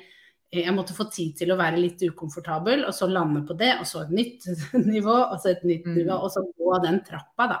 jeg 0.50 0.74
måtte 0.74 0.96
få 0.96 1.06
tid 1.14 1.36
til 1.38 1.52
å 1.54 1.58
være 1.58 1.78
litt 1.78 2.00
ukomfortabel, 2.02 2.82
og 2.88 2.94
så 2.94 3.06
lande 3.06 3.44
på 3.46 3.54
det, 3.58 3.70
og 3.78 3.86
så 3.86 4.02
et 4.02 4.14
nytt 4.14 4.48
nivå, 4.96 5.14
og 5.14 5.36
så 5.38 5.52
et 5.52 5.62
nytt 5.66 5.86
mm. 5.86 5.98
nivå, 6.00 6.16
og 6.16 6.32
så 6.34 6.42
gå 6.42 6.78
den 6.82 6.98
trappa, 7.06 7.46
da. 7.52 7.58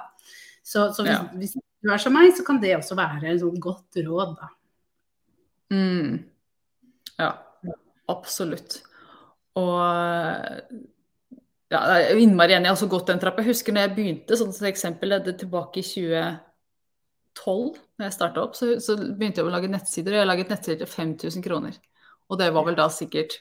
Så, 0.60 0.88
så 0.94 1.04
hvis, 1.06 1.14
ja. 1.14 1.20
hvis, 1.38 1.54
du 1.80 1.92
er 1.94 2.02
som 2.02 2.12
meg, 2.12 2.32
så 2.36 2.44
kan 2.46 2.58
det 2.62 2.74
også 2.76 2.98
være 2.98 3.30
et 3.30 3.40
sånt 3.42 3.62
godt 3.62 4.00
råd, 4.08 4.34
da. 4.40 4.50
Mm. 5.70 6.18
Ja, 7.20 7.30
absolutt. 8.10 8.80
Og 9.60 9.78
ja, 11.70 11.78
jeg 11.78 12.10
er 12.10 12.18
innmari 12.18 12.56
enig. 12.56 12.66
Jeg 12.66 12.72
har 12.72 12.76
også 12.76 12.90
gått 12.90 13.10
den 13.12 13.22
trappa. 13.22 13.44
Jeg 13.44 13.54
husker 13.54 13.74
når 13.74 13.86
jeg 13.86 13.94
begynte, 13.96 14.38
sånn 14.38 14.54
som 14.56 14.66
eksempel 14.66 15.14
det 15.22 15.36
tilbake 15.38 15.82
i 15.82 15.86
2012, 17.40 17.78
når 17.98 18.06
jeg 18.06 18.16
starta 18.16 18.42
opp, 18.44 18.56
så, 18.58 18.72
så, 18.82 18.96
begynte 18.96 19.40
jeg 19.40 19.48
å 19.48 19.52
lage 19.52 19.70
nettsider. 19.72 20.16
Og 20.16 20.22
jeg 20.22 20.30
laget 20.30 20.52
nettsider 20.52 20.82
til 20.82 20.92
5000 20.92 21.46
kroner. 21.46 21.78
Og 22.30 22.38
det 22.40 22.50
var 22.54 22.66
vel 22.68 22.76
da 22.78 22.86
sikkert 22.92 23.40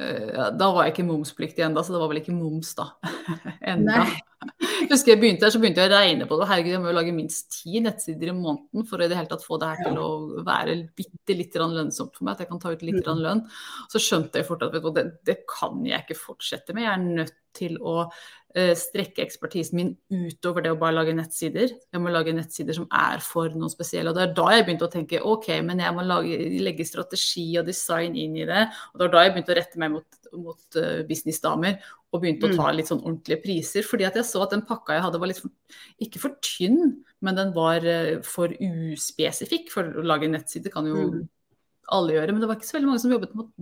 uh, 0.00 0.48
Da 0.56 0.70
var 0.74 0.86
jeg 0.86 0.96
ikke 0.96 1.08
momspliktig 1.10 1.64
ennå, 1.66 1.84
så 1.84 1.94
det 1.94 2.02
var 2.02 2.10
vel 2.12 2.22
ikke 2.22 2.36
moms 2.36 2.74
da. 2.78 2.90
enda. 3.74 4.06
Husker 4.90 5.12
jeg 5.12 5.20
begynte 5.20 5.44
her, 5.44 5.52
så 5.52 5.60
begynte 5.60 5.82
jeg 5.82 5.90
å 5.90 5.92
regne 5.92 6.26
på 6.28 6.38
det. 6.40 6.46
Herregud, 6.48 6.72
jeg 6.72 6.80
må 6.82 6.90
jo 6.90 6.96
lage 6.96 7.12
minst 7.12 7.50
ti 7.52 7.82
nettsider 7.84 8.32
i 8.32 8.36
måneden 8.36 8.86
for 8.88 9.00
å 9.00 9.04
i 9.04 9.10
det 9.10 9.18
hele 9.18 9.28
tatt 9.28 9.44
få 9.44 9.58
det 9.60 9.68
her 9.68 9.82
til 9.84 10.00
å 10.00 10.08
være 10.46 10.76
bitte 10.96 11.36
litt 11.36 11.58
lønnsomt 11.60 12.16
for 12.16 12.26
meg. 12.26 12.34
At 12.38 12.44
jeg 12.44 12.50
kan 12.52 12.62
ta 12.62 12.72
ut 12.72 12.84
litt 12.86 13.04
mm. 13.04 13.20
lønn. 13.20 13.44
Så 13.92 14.02
skjønte 14.02 14.40
jeg 14.40 14.48
fort 14.48 14.64
at 14.64 14.72
du, 14.72 14.90
det, 14.96 15.06
det, 15.28 15.40
kan 15.50 15.84
jeg 15.84 16.06
ikke 16.06 16.18
fortsette 16.18 16.76
med. 16.76 16.86
Jeg 16.86 16.92
er 16.94 17.04
nødt 17.20 17.36
til 17.56 17.76
å 17.82 17.96
uh, 18.06 18.74
strekke 18.78 19.24
ekspertisen 19.26 19.76
min 19.76 19.92
utover 20.08 20.64
det 20.64 20.72
å 20.72 20.78
bare 20.80 20.96
lage 20.96 21.16
nettsider. 21.18 21.74
Jeg 21.92 22.02
må 22.02 22.12
lage 22.14 22.34
nettsider 22.36 22.78
som 22.80 22.88
er 22.88 23.20
for 23.24 23.52
noen 23.52 23.72
spesielle. 23.72 24.12
Og 24.12 24.16
det 24.16 24.24
er 24.24 24.36
da 24.38 24.48
jeg 24.54 24.66
begynte 24.68 24.88
å 24.88 24.94
tenke 24.94 25.20
ok, 25.20 25.50
men 25.66 25.84
jeg 25.84 25.96
må 25.96 26.06
lage, 26.06 26.40
legge 26.64 26.88
strategi 26.88 27.50
og 27.60 27.68
design 27.68 28.16
inn 28.16 28.40
i 28.40 28.48
det. 28.48 28.64
Og 28.92 28.96
det 28.96 29.08
var 29.08 29.16
da 29.18 29.26
jeg 29.26 29.36
begynte 29.36 29.56
å 29.56 29.60
rette 29.60 29.84
meg 29.84 29.98
mot, 29.98 30.19
mot 30.38 30.78
uh, 30.78 31.02
businessdamer 31.08 31.80
og 32.10 32.22
begynte 32.22 32.48
å 32.48 32.54
ta 32.54 32.68
mm. 32.68 32.76
litt 32.78 32.90
sånn 32.90 33.02
ordentlige 33.02 33.42
priser. 33.44 33.86
Fordi 33.86 34.06
at 34.08 34.16
jeg 34.18 34.28
så 34.28 34.44
at 34.44 34.54
den 34.54 34.64
pakka 34.66 34.96
jeg 34.96 35.04
hadde 35.06 35.20
var 35.22 35.30
litt 35.30 35.42
for, 35.42 35.52
ikke 36.06 36.22
for 36.22 36.38
tynn, 36.44 36.96
men 37.24 37.38
den 37.38 37.52
var 37.56 37.86
uh, 37.86 38.16
for 38.26 38.54
uspesifikk. 38.54 39.70
For 39.74 39.90
å 40.00 40.06
lage 40.06 40.28
en 40.28 40.36
nettside 40.38 40.72
kan 40.74 40.88
jo 40.90 41.06
mm. 41.10 41.20
alle 41.98 42.18
gjøre. 42.18 42.34
Men 42.34 42.44
det 42.44 42.50
var 42.50 42.60
ikke 42.60 42.70
så 42.70 42.78
veldig 42.78 42.92
mange 42.92 43.04
som 43.04 43.14
jobbet 43.14 43.36
mot 43.38 43.54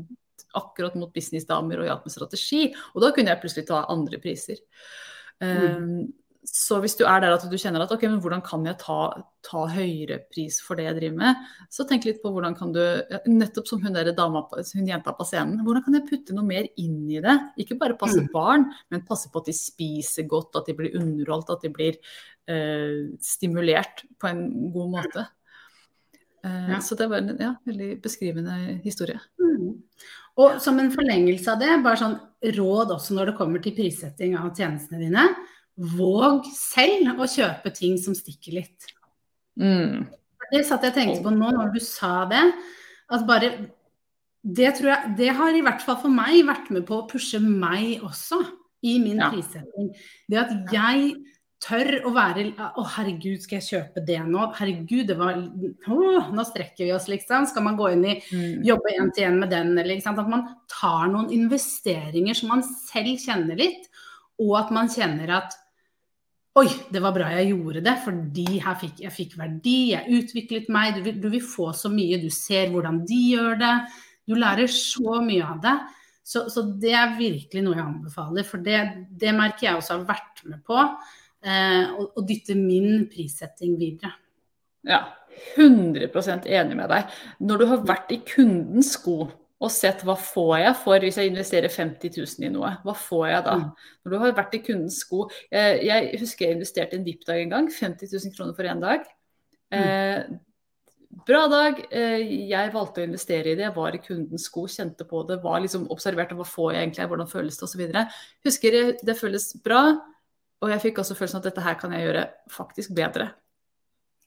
akkurat 0.56 0.94
mot 0.96 1.12
businessdamer 1.12 1.82
og 1.82 1.90
hjalp 1.90 2.06
med 2.08 2.14
strategi. 2.14 2.62
Og 2.94 3.04
da 3.04 3.12
kunne 3.14 3.34
jeg 3.34 3.42
plutselig 3.42 3.68
ta 3.68 3.82
andre 3.92 4.20
priser. 4.22 4.62
Mm. 5.44 5.76
Um, 5.78 6.00
så 6.48 6.78
hvis 6.80 6.96
du 6.96 7.02
er 7.04 7.20
der 7.20 7.34
at 7.34 7.44
du 7.44 7.56
kjenner 7.60 7.82
at 7.84 7.90
ok, 7.92 8.06
men 8.08 8.20
hvordan 8.24 8.40
kan 8.44 8.64
jeg 8.64 8.78
ta, 8.80 8.98
ta, 9.44 9.64
høyere 9.68 10.18
pris 10.32 10.58
for 10.64 10.78
det 10.78 10.86
jeg 10.86 10.96
driver 10.96 11.18
med, 11.20 11.42
så 11.72 11.84
tenk 11.88 12.06
litt 12.08 12.22
på 12.22 12.32
hvordan 12.32 12.56
kan 12.56 12.72
du 12.72 12.80
Nettopp 13.28 13.68
som 13.68 13.82
hun 13.84 13.96
der 13.96 14.10
dama, 14.16 14.44
hun 14.48 14.88
jenta 14.88 15.12
på 15.16 15.26
scenen. 15.28 15.60
Hvordan 15.66 15.84
kan 15.84 15.98
jeg 15.98 16.06
putte 16.08 16.36
noe 16.36 16.48
mer 16.48 16.68
inn 16.80 17.02
i 17.12 17.20
det? 17.24 17.36
Ikke 17.60 17.76
bare 17.80 17.98
passe 18.00 18.22
mm. 18.24 18.30
barn, 18.32 18.64
men 18.88 19.04
passe 19.08 19.28
på 19.32 19.42
at 19.42 19.50
de 19.50 19.56
spiser 19.56 20.28
godt, 20.30 20.56
at 20.56 20.70
de 20.70 20.76
blir 20.78 20.96
underholdt, 20.96 21.52
at 21.52 21.66
de 21.66 21.72
blir 21.74 21.98
uh, 22.00 23.10
stimulert 23.20 24.06
på 24.16 24.30
en 24.30 24.46
god 24.74 24.94
måte. 24.96 25.26
Uh, 26.46 26.72
ja. 26.72 26.80
Så 26.84 26.96
det 26.96 27.10
var 27.12 27.20
en 27.20 27.36
ja, 27.36 27.52
veldig 27.68 27.92
beskrivende 28.04 28.56
historie. 28.86 29.20
Mm. 29.42 29.76
Og 30.38 30.58
som 30.62 30.80
en 30.80 30.92
forlengelse 30.94 31.52
av 31.52 31.60
det, 31.60 31.76
bare 31.84 32.00
sånn 32.00 32.18
råd 32.56 32.94
også 32.94 33.16
når 33.16 33.32
det 33.32 33.38
kommer 33.40 33.62
til 33.62 33.74
prissetting 33.76 34.36
av 34.38 34.52
tjenestene 34.54 35.02
dine. 35.02 35.28
Våg 35.78 36.48
selv 36.56 37.20
å 37.22 37.28
kjøpe 37.30 37.70
ting 37.74 37.98
som 38.02 38.16
stikker 38.16 38.58
litt. 38.58 38.88
Mm. 39.58 40.08
Det 40.50 40.64
satt 40.66 40.84
jeg 40.86 40.94
og 40.94 40.98
tenkte 40.98 41.24
på 41.24 41.34
nå 41.34 41.52
når 41.54 41.74
du 41.74 41.80
sa 41.84 42.24
det. 42.30 42.44
At 43.14 43.26
bare 43.28 43.52
det, 44.42 44.72
tror 44.78 44.92
jeg, 44.92 45.14
det 45.18 45.32
har 45.38 45.56
i 45.56 45.64
hvert 45.64 45.82
fall 45.84 45.98
for 46.02 46.12
meg 46.12 46.40
vært 46.48 46.70
med 46.74 46.86
på 46.88 47.00
å 47.00 47.08
pushe 47.10 47.40
meg 47.42 48.04
også 48.06 48.40
i 48.86 48.98
min 49.02 49.18
ja. 49.18 49.28
prissetting. 49.32 49.90
Det 50.30 50.40
at 50.40 50.72
jeg 50.72 51.12
tør 51.62 51.90
å 52.06 52.12
være 52.14 52.44
Å, 52.54 52.84
herregud, 52.94 53.42
skal 53.42 53.58
jeg 53.58 53.66
kjøpe 53.66 54.02
det 54.06 54.20
nå? 54.28 54.44
Herregud, 54.54 55.08
det 55.10 55.16
var 55.18 55.38
å, 55.38 55.96
Nå 56.30 56.44
strekker 56.46 56.86
vi 56.86 56.92
oss, 56.94 57.08
liksom. 57.10 57.48
Skal 57.50 57.66
man 57.66 57.78
gå 57.78 57.90
inn 57.94 58.04
i 58.06 58.14
mm. 58.20 58.66
jobbe 58.68 58.94
én 58.94 59.10
til 59.14 59.26
én 59.26 59.40
med 59.42 59.50
den, 59.54 59.74
eller 59.78 59.98
At 59.98 60.30
man 60.30 60.46
tar 60.70 61.10
noen 61.10 61.32
investeringer 61.34 62.38
som 62.38 62.54
man 62.54 62.62
selv 62.66 63.18
kjenner 63.24 63.58
litt, 63.58 63.90
og 64.38 64.54
at 64.60 64.70
man 64.74 64.90
kjenner 64.92 65.34
at 65.40 65.58
Oi, 66.58 66.66
det 66.90 67.00
var 67.04 67.12
bra 67.14 67.28
jeg 67.36 67.52
gjorde 67.52 67.82
det, 67.84 67.92
fordi 68.02 68.58
her 68.64 68.76
fikk, 68.80 69.02
jeg 69.04 69.14
fikk 69.14 69.34
verdi, 69.38 69.76
jeg 69.92 70.18
utviklet 70.18 70.70
meg. 70.72 70.96
Du 70.96 71.04
vil, 71.04 71.18
du 71.22 71.28
vil 71.30 71.44
få 71.44 71.68
så 71.76 71.90
mye, 71.92 72.18
du 72.18 72.30
ser 72.34 72.72
hvordan 72.72 73.02
de 73.06 73.18
gjør 73.34 73.60
det. 73.60 73.74
Du 74.26 74.34
lærer 74.34 74.70
så 74.72 75.20
mye 75.22 75.44
av 75.44 75.60
det. 75.62 75.76
Så, 76.28 76.44
så 76.52 76.64
det 76.80 76.92
er 76.98 77.14
virkelig 77.16 77.62
noe 77.64 77.76
jeg 77.76 77.84
anbefaler, 77.86 78.44
for 78.44 78.64
det, 78.64 78.80
det 79.20 79.30
merker 79.36 79.68
jeg 79.68 79.78
også 79.78 79.94
har 79.94 80.08
vært 80.10 80.42
med 80.48 80.60
på 80.66 80.76
eh, 80.76 81.94
og, 81.94 82.10
å, 82.18 82.24
dytte 82.28 82.56
min 82.58 83.06
prissetting 83.12 83.78
videre. 83.80 84.12
Ja, 84.88 85.04
100% 85.56 86.48
enig 86.50 86.76
med 86.76 86.90
deg. 86.92 87.14
Når 87.40 87.62
du 87.62 87.66
har 87.70 87.86
vært 87.88 88.12
i 88.12 88.20
kundens 88.28 88.92
sko 88.98 89.22
og 89.58 89.72
sett 89.74 90.04
hva 90.06 90.14
får 90.14 90.52
jeg 90.62 90.74
for 90.84 91.02
hvis 91.02 91.16
jeg 91.18 91.30
investerer 91.32 91.72
50 91.72 92.12
000 92.14 92.46
i 92.46 92.50
noe, 92.54 92.72
hva 92.84 92.94
får 92.94 93.24
jeg 93.26 93.46
da? 93.48 93.54
Mm. 93.58 93.94
Når 94.04 94.12
du 94.12 94.18
har 94.22 94.34
vært 94.36 94.54
i 94.54 94.60
kundens 94.62 95.00
sko 95.02 95.24
Jeg, 95.50 95.80
jeg 95.88 96.20
husker 96.20 96.46
jeg 96.46 96.58
investerte 96.58 96.94
i 96.94 97.00
en 97.00 97.06
VIP-dag 97.06 97.42
en 97.42 97.54
gang, 97.56 97.72
50 97.74 98.12
000 98.12 98.36
kroner 98.36 98.54
for 98.54 98.70
én 98.70 98.84
dag. 98.84 99.08
Mm. 99.74 99.80
Eh, 99.80 100.38
bra 101.26 101.40
dag. 101.50 101.80
Eh, 101.90 102.22
jeg 102.52 102.74
valgte 102.74 103.02
å 103.02 103.08
investere 103.08 103.50
i 103.50 103.56
det. 103.58 103.66
Jeg 103.66 103.76
var 103.76 103.96
i 103.96 104.02
kundens 104.04 104.46
sko, 104.46 104.68
kjente 104.70 105.08
på 105.08 105.24
det, 105.26 105.40
var 105.42 105.58
liksom 105.64 105.88
observerte 105.94 106.38
hva 106.38 106.46
får 106.46 106.76
jeg 106.76 106.84
egentlig, 106.84 107.08
hvordan 107.10 107.32
føles 107.34 107.58
det 107.58 107.66
osv. 107.66 107.84
Husker 108.46 108.78
det 109.02 109.18
føles 109.18 109.50
bra. 109.64 109.82
Og 110.62 110.72
jeg 110.74 110.82
fikk 110.86 111.02
også 111.02 111.18
følelsen 111.18 111.42
at 111.42 111.50
dette 111.50 111.66
her 111.66 111.76
kan 111.78 111.92
jeg 111.94 112.06
gjøre 112.06 112.24
faktisk 112.54 112.94
bedre. 112.98 113.32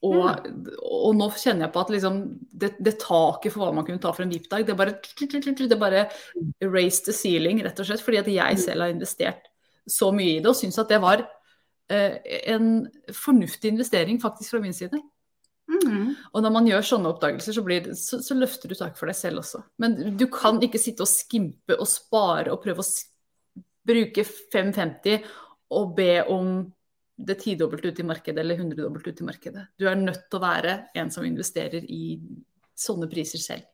Og, 0.02 0.48
og 0.82 1.12
nå 1.14 1.28
kjenner 1.38 1.68
jeg 1.68 1.72
på 1.74 1.82
at 1.84 1.92
liksom, 1.94 2.16
det, 2.50 2.72
det, 2.82 2.96
taket 2.98 3.54
for 3.54 3.62
hva 3.62 3.70
man 3.76 3.86
kunne 3.86 4.02
ta 4.02 4.10
for 4.10 4.24
en 4.24 4.32
VIP-dag, 4.32 4.64
det 4.66 4.74
bare, 4.78 4.96
det 4.98 5.78
bare 5.78 6.08
raise 6.66 7.04
the 7.06 7.14
ceiling, 7.14 7.62
rett 7.62 7.78
og 7.78 7.86
slett. 7.86 8.02
Fordi 8.02 8.18
at 8.18 8.32
jeg 8.32 8.58
mm. 8.58 8.62
selv 8.64 8.86
har 8.86 8.94
investert 8.94 9.46
så 9.86 10.10
mye 10.14 10.36
i 10.36 10.42
det 10.42 10.50
og 10.50 10.58
syns 10.58 10.78
at 10.82 10.90
det 10.90 10.98
var 11.02 11.22
eh, 11.90 12.18
en 12.50 12.84
fornuftig 13.14 13.72
investering 13.72 14.18
faktisk 14.22 14.56
fra 14.56 14.62
min 14.64 14.74
side. 14.74 14.98
Mm. 15.70 16.12
Og 16.34 16.42
når 16.42 16.52
man 16.54 16.66
gjør 16.68 16.84
sånne 16.86 17.14
oppdagelser, 17.14 17.56
så, 17.56 17.64
blir, 17.64 17.88
så, 17.98 18.18
så 18.24 18.36
løfter 18.36 18.72
du 18.72 18.76
tak 18.78 18.98
for 18.98 19.10
deg 19.10 19.18
selv 19.18 19.42
også. 19.42 19.62
Men 19.82 20.16
du 20.18 20.26
kan 20.32 20.58
ikke 20.62 20.80
sitte 20.82 21.06
og 21.06 21.10
skimpe 21.10 21.78
og 21.78 21.88
spare 21.88 22.52
og 22.52 22.62
prøve 22.64 22.82
å 22.82 23.62
bruke 23.86 24.24
550 24.26 25.22
og 25.72 25.94
be 25.96 26.14
om 26.30 26.56
det 27.26 27.38
tidobbelte 27.42 27.92
ut 27.92 28.00
i 28.02 28.06
markedet 28.06 28.42
eller 28.42 28.58
hundredobbelt 28.58 29.06
ut 29.08 29.20
i 29.20 29.26
markedet. 29.26 29.66
Du 29.78 29.86
er 29.88 29.98
nødt 29.98 30.26
til 30.28 30.38
å 30.40 30.44
være 30.44 30.78
en 30.98 31.12
som 31.14 31.26
investerer 31.26 31.84
i 31.86 32.16
sånne 32.78 33.08
priser 33.10 33.42
selv. 33.42 33.68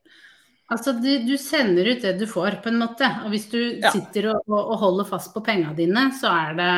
Altså 0.69 0.93
du, 1.01 1.09
du 1.25 1.33
sender 1.41 1.87
ut 1.89 2.03
det 2.05 2.13
du 2.19 2.27
får, 2.29 2.59
på 2.61 2.69
en 2.69 2.77
måte. 2.83 3.07
Og 3.25 3.33
hvis 3.33 3.47
du 3.49 3.57
ja. 3.81 3.89
sitter 3.93 4.29
og, 4.35 4.43
og, 4.53 4.75
holder 4.83 5.07
fast 5.09 5.33
på 5.33 5.41
pengene 5.45 5.73
dine, 5.77 6.09
så 6.13 6.29
er 6.29 6.57
det, 6.59 6.69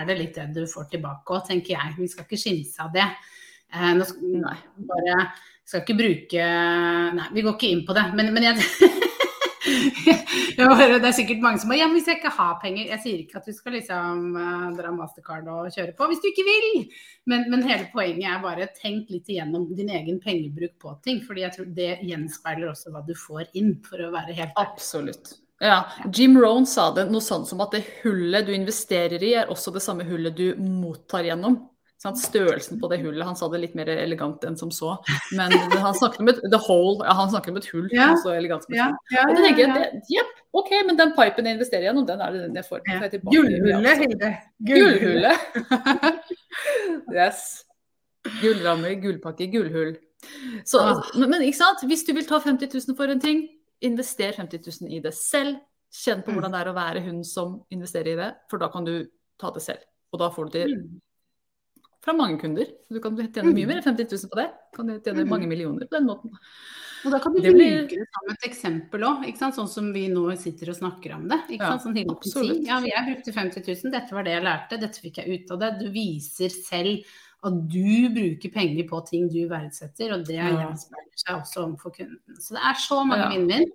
er 0.00 0.08
det, 0.08 0.16
litt 0.18 0.40
det 0.40 0.48
du 0.56 0.70
får 0.70 0.88
tilbake 0.96 1.36
òg, 1.36 1.44
tenker 1.46 1.76
jeg. 1.76 1.94
Vi 2.00 2.10
skal 2.10 2.26
ikke 2.26 2.40
skimse 2.42 2.82
av 2.82 2.90
det. 2.96 3.06
Eh, 3.70 3.92
nå 3.94 4.06
skal, 4.08 4.34
nei, 4.42 4.56
bare 4.90 5.20
skal 5.66 5.82
ikke 5.82 5.96
bruke 5.98 6.44
Nei, 7.16 7.24
vi 7.34 7.42
går 7.42 7.54
ikke 7.56 7.70
inn 7.70 7.84
på 7.86 7.94
det. 7.94 8.08
Men, 8.18 8.34
men 8.34 8.48
jeg 8.50 8.58
det 10.56 11.08
er 11.08 11.14
sikkert 11.16 11.42
mange 11.44 11.60
som 11.62 11.70
må 11.70 11.78
Ja, 11.78 11.86
men 11.88 11.98
hvis 11.98 12.08
jeg 12.10 12.20
ikke 12.20 12.32
har 12.36 12.58
penger 12.62 12.90
Jeg 12.90 13.02
sier 13.04 13.22
ikke 13.22 13.40
at 13.40 13.48
du 13.48 13.54
skal 13.56 13.76
liksom 13.76 14.36
uh, 14.36 14.66
dra 14.76 14.92
mastercard 14.94 15.48
og 15.52 15.70
kjøre 15.74 15.94
på 15.96 16.08
hvis 16.10 16.22
du 16.22 16.28
ikke 16.30 16.46
vil. 16.46 16.68
Men, 17.30 17.46
men, 17.52 17.64
hele 17.66 17.88
poenget 17.92 18.28
er 18.30 18.44
bare 18.44 18.68
tenk 18.76 19.10
litt 19.12 19.30
igjennom 19.32 19.68
din 19.76 19.90
egen 19.94 20.20
pengebruk 20.22 20.76
på 20.82 20.94
ting. 21.06 21.22
fordi 21.26 21.46
jeg 21.46 21.56
tror 21.56 21.72
det 21.78 21.90
gjenspeiler 22.06 22.70
også 22.70 22.94
hva 22.94 23.02
du 23.06 23.14
får 23.18 23.50
inn, 23.58 23.74
for 23.86 24.02
å 24.02 24.12
være 24.14 24.36
helt 24.38 24.60
Absolutt. 24.60 25.36
Ja. 25.62 25.86
Jim 26.12 26.36
Rohn 26.40 26.66
sa 26.68 26.90
det 26.94 27.06
noe 27.10 27.24
sånn 27.24 27.46
som 27.48 27.62
at 27.64 27.72
det 27.74 27.86
hullet 28.02 28.46
du 28.46 28.52
investerer 28.54 29.22
i, 29.22 29.32
er 29.40 29.52
også 29.52 29.72
det 29.74 29.82
samme 29.84 30.06
hullet 30.08 30.36
du 30.36 30.50
mottar 30.60 31.26
gjennom. 31.26 31.62
Størrelsen 31.96 32.78
på 32.80 32.90
det 32.92 32.98
hullet. 33.00 33.24
Han 33.26 33.36
sa 33.38 33.48
det 33.50 33.62
litt 33.62 33.76
mer 33.78 33.88
elegant 33.88 34.42
enn 34.46 34.56
som 34.58 34.70
så. 34.74 34.94
Men 35.36 35.52
han 35.72 35.94
snakket 35.96 36.20
om 36.22 36.30
et, 36.30 36.40
the 36.52 36.60
hole, 36.68 37.00
ja, 37.00 37.14
han 37.18 37.30
snakket 37.32 37.54
om 37.54 37.60
et 37.60 37.68
hull. 37.72 37.86
Ja. 37.94 38.08
Så 38.20 38.34
elegant 38.36 38.66
som 38.66 38.74
et 38.76 38.82
hull. 38.82 38.96
Ja, 39.14 39.24
og 39.24 39.32
da 39.34 39.44
tenker 39.46 39.64
jeg 39.64 39.86
at 39.86 40.10
ja, 40.12 40.24
OK, 40.56 40.72
men 40.88 40.98
den 41.00 41.14
pipen 41.16 41.48
jeg 41.48 41.58
investerer 41.58 41.88
gjennom, 41.88 42.06
den 42.08 42.22
er 42.22 42.34
det 42.34 42.42
den 42.46 42.60
jeg 42.60 42.68
får. 42.68 42.82
Ja. 42.86 43.10
Gullhullet, 43.24 44.02
Hilde. 44.04 44.32
Gullhullet. 44.68 45.48
yes. 47.16 47.46
Gullrammer, 48.42 48.94
gullpakke, 49.00 49.48
gullhull. 49.52 49.96
Så, 50.64 50.80
ah. 50.82 51.02
men, 51.16 51.30
men 51.32 51.44
ikke 51.46 51.60
sant? 51.60 51.84
hvis 51.88 52.04
du 52.06 52.12
vil 52.16 52.26
ta 52.28 52.40
50 52.42 52.70
000 52.72 52.98
for 52.98 53.12
en 53.12 53.22
ting, 53.22 53.46
invester 53.84 54.36
50 54.36 54.64
000 54.82 54.94
i 54.96 55.00
det 55.04 55.14
selv. 55.16 55.58
Kjenn 55.96 56.24
på 56.24 56.32
mm. 56.32 56.36
hvordan 56.36 56.52
det 56.52 56.60
er 56.60 56.68
å 56.68 56.76
være 56.76 57.02
hun 57.06 57.20
som 57.24 57.60
investerer 57.72 58.12
i 58.12 58.18
det, 58.18 58.30
for 58.50 58.60
da 58.60 58.68
kan 58.72 58.84
du 58.84 58.98
ta 59.40 59.52
det 59.54 59.62
selv. 59.64 59.84
Og 60.12 60.20
da 60.20 60.28
får 60.34 60.48
du 60.48 60.56
det 60.58 60.64
mm. 60.72 60.88
Fra 62.06 62.14
mange 62.16 62.40
kunder. 62.40 62.70
Du 62.88 63.02
kan 63.02 63.18
tjene 63.18 63.50
mye 63.50 63.66
mm. 63.66 63.68
mer 63.68 63.82
enn 63.82 63.86
50 63.90 64.08
000 64.14 64.32
på 64.32 64.40
det. 64.40 64.48
Du 64.70 64.78
kan 64.78 64.96
tjene 64.96 65.28
mange 65.28 65.50
millioner 65.50 65.88
på 65.88 65.98
den 65.98 66.06
måten. 66.08 66.34
Og 67.06 67.12
da 67.12 67.20
kan 67.22 67.34
du 67.34 67.38
det 67.42 67.52
blir... 67.54 67.82
bruke 67.84 67.98
det 68.00 68.06
som 68.14 68.32
et 68.32 68.46
eksempel 68.48 69.04
òg, 69.06 69.26
sånn 69.38 69.68
som 69.70 69.92
vi 69.94 70.06
nå 70.10 70.24
sitter 70.40 70.72
og 70.72 70.78
snakker 70.78 71.14
om 71.18 71.28
det. 71.30 71.38
Ikke 71.54 71.68
sant? 71.68 71.84
Sånn 71.84 72.14
absolutt. 72.14 72.64
Ja, 72.66 72.80
jeg 72.82 73.04
brukte 73.10 73.36
50 73.36 73.66
000, 73.68 73.92
dette 73.94 74.16
var 74.16 74.26
det 74.26 74.34
jeg 74.34 74.46
lærte, 74.46 74.80
dette 74.82 75.04
fikk 75.04 75.20
jeg 75.22 75.36
ut 75.36 75.54
av 75.54 75.62
det. 75.62 75.70
Du 75.82 75.86
viser 75.94 76.54
selv 76.54 77.14
at 77.46 77.60
du 77.70 78.08
bruker 78.16 78.50
penger 78.54 78.88
på 78.88 79.00
ting 79.06 79.28
du 79.30 79.44
verdsetter, 79.50 80.16
og 80.16 80.26
det 80.26 80.40
gjenspeiler 80.40 81.20
seg 81.20 81.36
også 81.36 81.62
overfor 81.66 81.94
kunden. 81.94 82.40
Så 82.42 82.56
det 82.56 82.64
er 82.72 82.82
så 82.88 83.00
mange 83.06 83.26
ja. 83.28 83.30
vinn-vinn. 83.36 83.70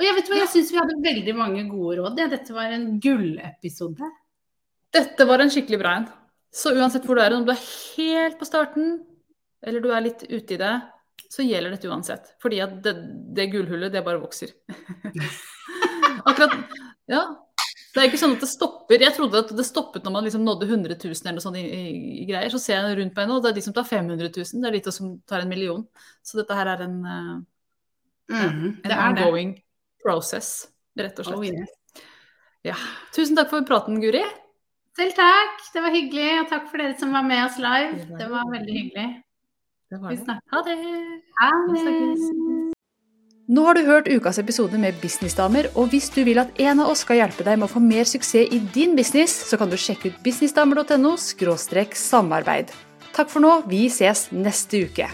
Og 0.00 0.06
jeg 0.06 0.16
vet 0.16 0.30
hva, 0.30 0.38
jeg 0.44 0.52
syns 0.54 0.70
vi 0.72 0.80
hadde 0.80 1.02
veldig 1.04 1.36
mange 1.36 1.66
gode 1.68 1.98
råd. 1.98 2.22
Dette 2.32 2.54
var 2.56 2.72
en 2.72 2.86
gullepisode. 3.02 4.14
Dette 4.94 5.26
var 5.28 5.42
en 5.42 5.52
skikkelig 5.52 5.80
bra 5.80 5.98
en. 5.98 6.08
Så 6.50 6.72
uansett 6.74 7.06
hvor 7.06 7.18
du 7.18 7.22
er, 7.22 7.34
om 7.36 7.44
du 7.46 7.52
er 7.54 7.66
helt 7.96 8.38
på 8.40 8.48
starten, 8.48 8.98
eller 9.62 9.82
du 9.84 9.90
er 9.94 10.02
litt 10.04 10.24
ute 10.26 10.56
i 10.56 10.58
det, 10.60 10.72
så 11.30 11.44
gjelder 11.46 11.76
dette 11.76 11.90
uansett. 11.90 12.32
Fordi 12.42 12.58
at 12.64 12.80
det, 12.84 12.94
det 13.36 13.50
gullhullet, 13.52 13.92
det 13.92 14.02
bare 14.06 14.22
vokser. 14.22 14.54
Akkurat 16.28 16.56
Ja. 17.10 17.22
Det 17.90 17.98
er 17.98 18.06
ikke 18.06 18.20
sånn 18.20 18.36
at 18.36 18.42
det 18.44 18.46
stopper. 18.46 19.02
Jeg 19.02 19.14
trodde 19.16 19.40
at 19.42 19.48
det 19.58 19.64
stoppet 19.66 20.04
når 20.06 20.12
man 20.14 20.26
liksom 20.26 20.44
nådde 20.46 20.68
100 20.68 20.94
000 20.94 21.10
eller 21.24 21.34
noe 21.34 21.42
sånt 21.42 21.58
i, 21.58 21.62
i, 21.64 21.94
i, 22.20 22.26
greier. 22.28 22.52
Så 22.52 22.60
ser 22.62 22.76
jeg 22.78 22.98
rundt 23.00 23.16
meg 23.18 23.26
nå, 23.26 23.38
og 23.38 23.42
det 23.42 23.50
er 23.50 23.56
de 23.56 23.64
som 23.66 23.74
tar 23.74 23.88
500 23.88 24.28
000, 24.30 24.60
det 24.62 24.68
er 24.68 24.76
de 24.76 24.92
som 24.94 25.16
tar 25.26 25.42
en 25.42 25.50
million. 25.50 25.82
Så 26.22 26.38
dette 26.38 26.54
her 26.54 26.70
er 26.70 26.84
en, 26.86 26.94
uh, 27.02 27.32
mm, 28.30 28.68
en 28.86 28.94
ongoing 28.94 29.56
det. 29.56 29.64
process, 30.04 30.52
rett 31.02 31.18
og 31.18 31.26
slett. 31.26 31.40
Oh, 31.40 31.42
yes. 31.42 32.06
ja. 32.70 32.78
Tusen 33.16 33.38
takk 33.38 33.50
for 33.50 33.66
praten, 33.66 33.98
Guri. 34.02 34.22
Selv 35.00 35.16
takk. 35.16 35.62
Det 35.72 35.80
var 35.80 35.94
hyggelig. 35.96 36.30
Og 36.42 36.50
takk 36.50 36.68
for 36.68 36.82
dere 36.82 36.96
som 37.00 37.14
var 37.16 37.24
med 37.24 37.40
oss 37.46 37.56
live. 37.62 38.04
Det 38.20 38.26
var 38.28 38.50
veldig 38.52 38.74
hyggelig. 38.76 39.08
Vi 39.90 40.16
snakkes. 40.20 40.50
Ha 40.52 40.60
det. 40.66 40.76
Ha 41.40 41.52
det. 41.72 42.74
Nå 43.50 43.64
har 43.66 43.74
du 43.74 43.80
hørt 43.82 44.06
ukas 44.06 44.38
episode 44.38 44.78
med 44.78 44.94
Businessdamer, 45.02 45.66
og 45.74 45.88
hvis 45.90 46.06
du 46.14 46.20
vil 46.22 46.38
at 46.38 46.52
en 46.62 46.84
av 46.84 46.92
oss 46.92 47.02
skal 47.02 47.18
hjelpe 47.18 47.42
deg 47.48 47.58
med 47.58 47.66
å 47.66 47.72
få 47.72 47.82
mer 47.82 48.06
suksess 48.06 48.52
i 48.54 48.60
din 48.76 48.94
business, 48.94 49.34
så 49.48 49.58
kan 49.58 49.72
du 49.72 49.74
sjekke 49.80 50.12
ut 50.12 50.20
businessdamer.no 50.22 51.16
samarbeid. 51.18 52.70
Takk 53.16 53.32
for 53.32 53.42
nå, 53.42 53.56
vi 53.66 53.88
ses 53.90 54.28
neste 54.30 54.84
uke. 54.86 55.08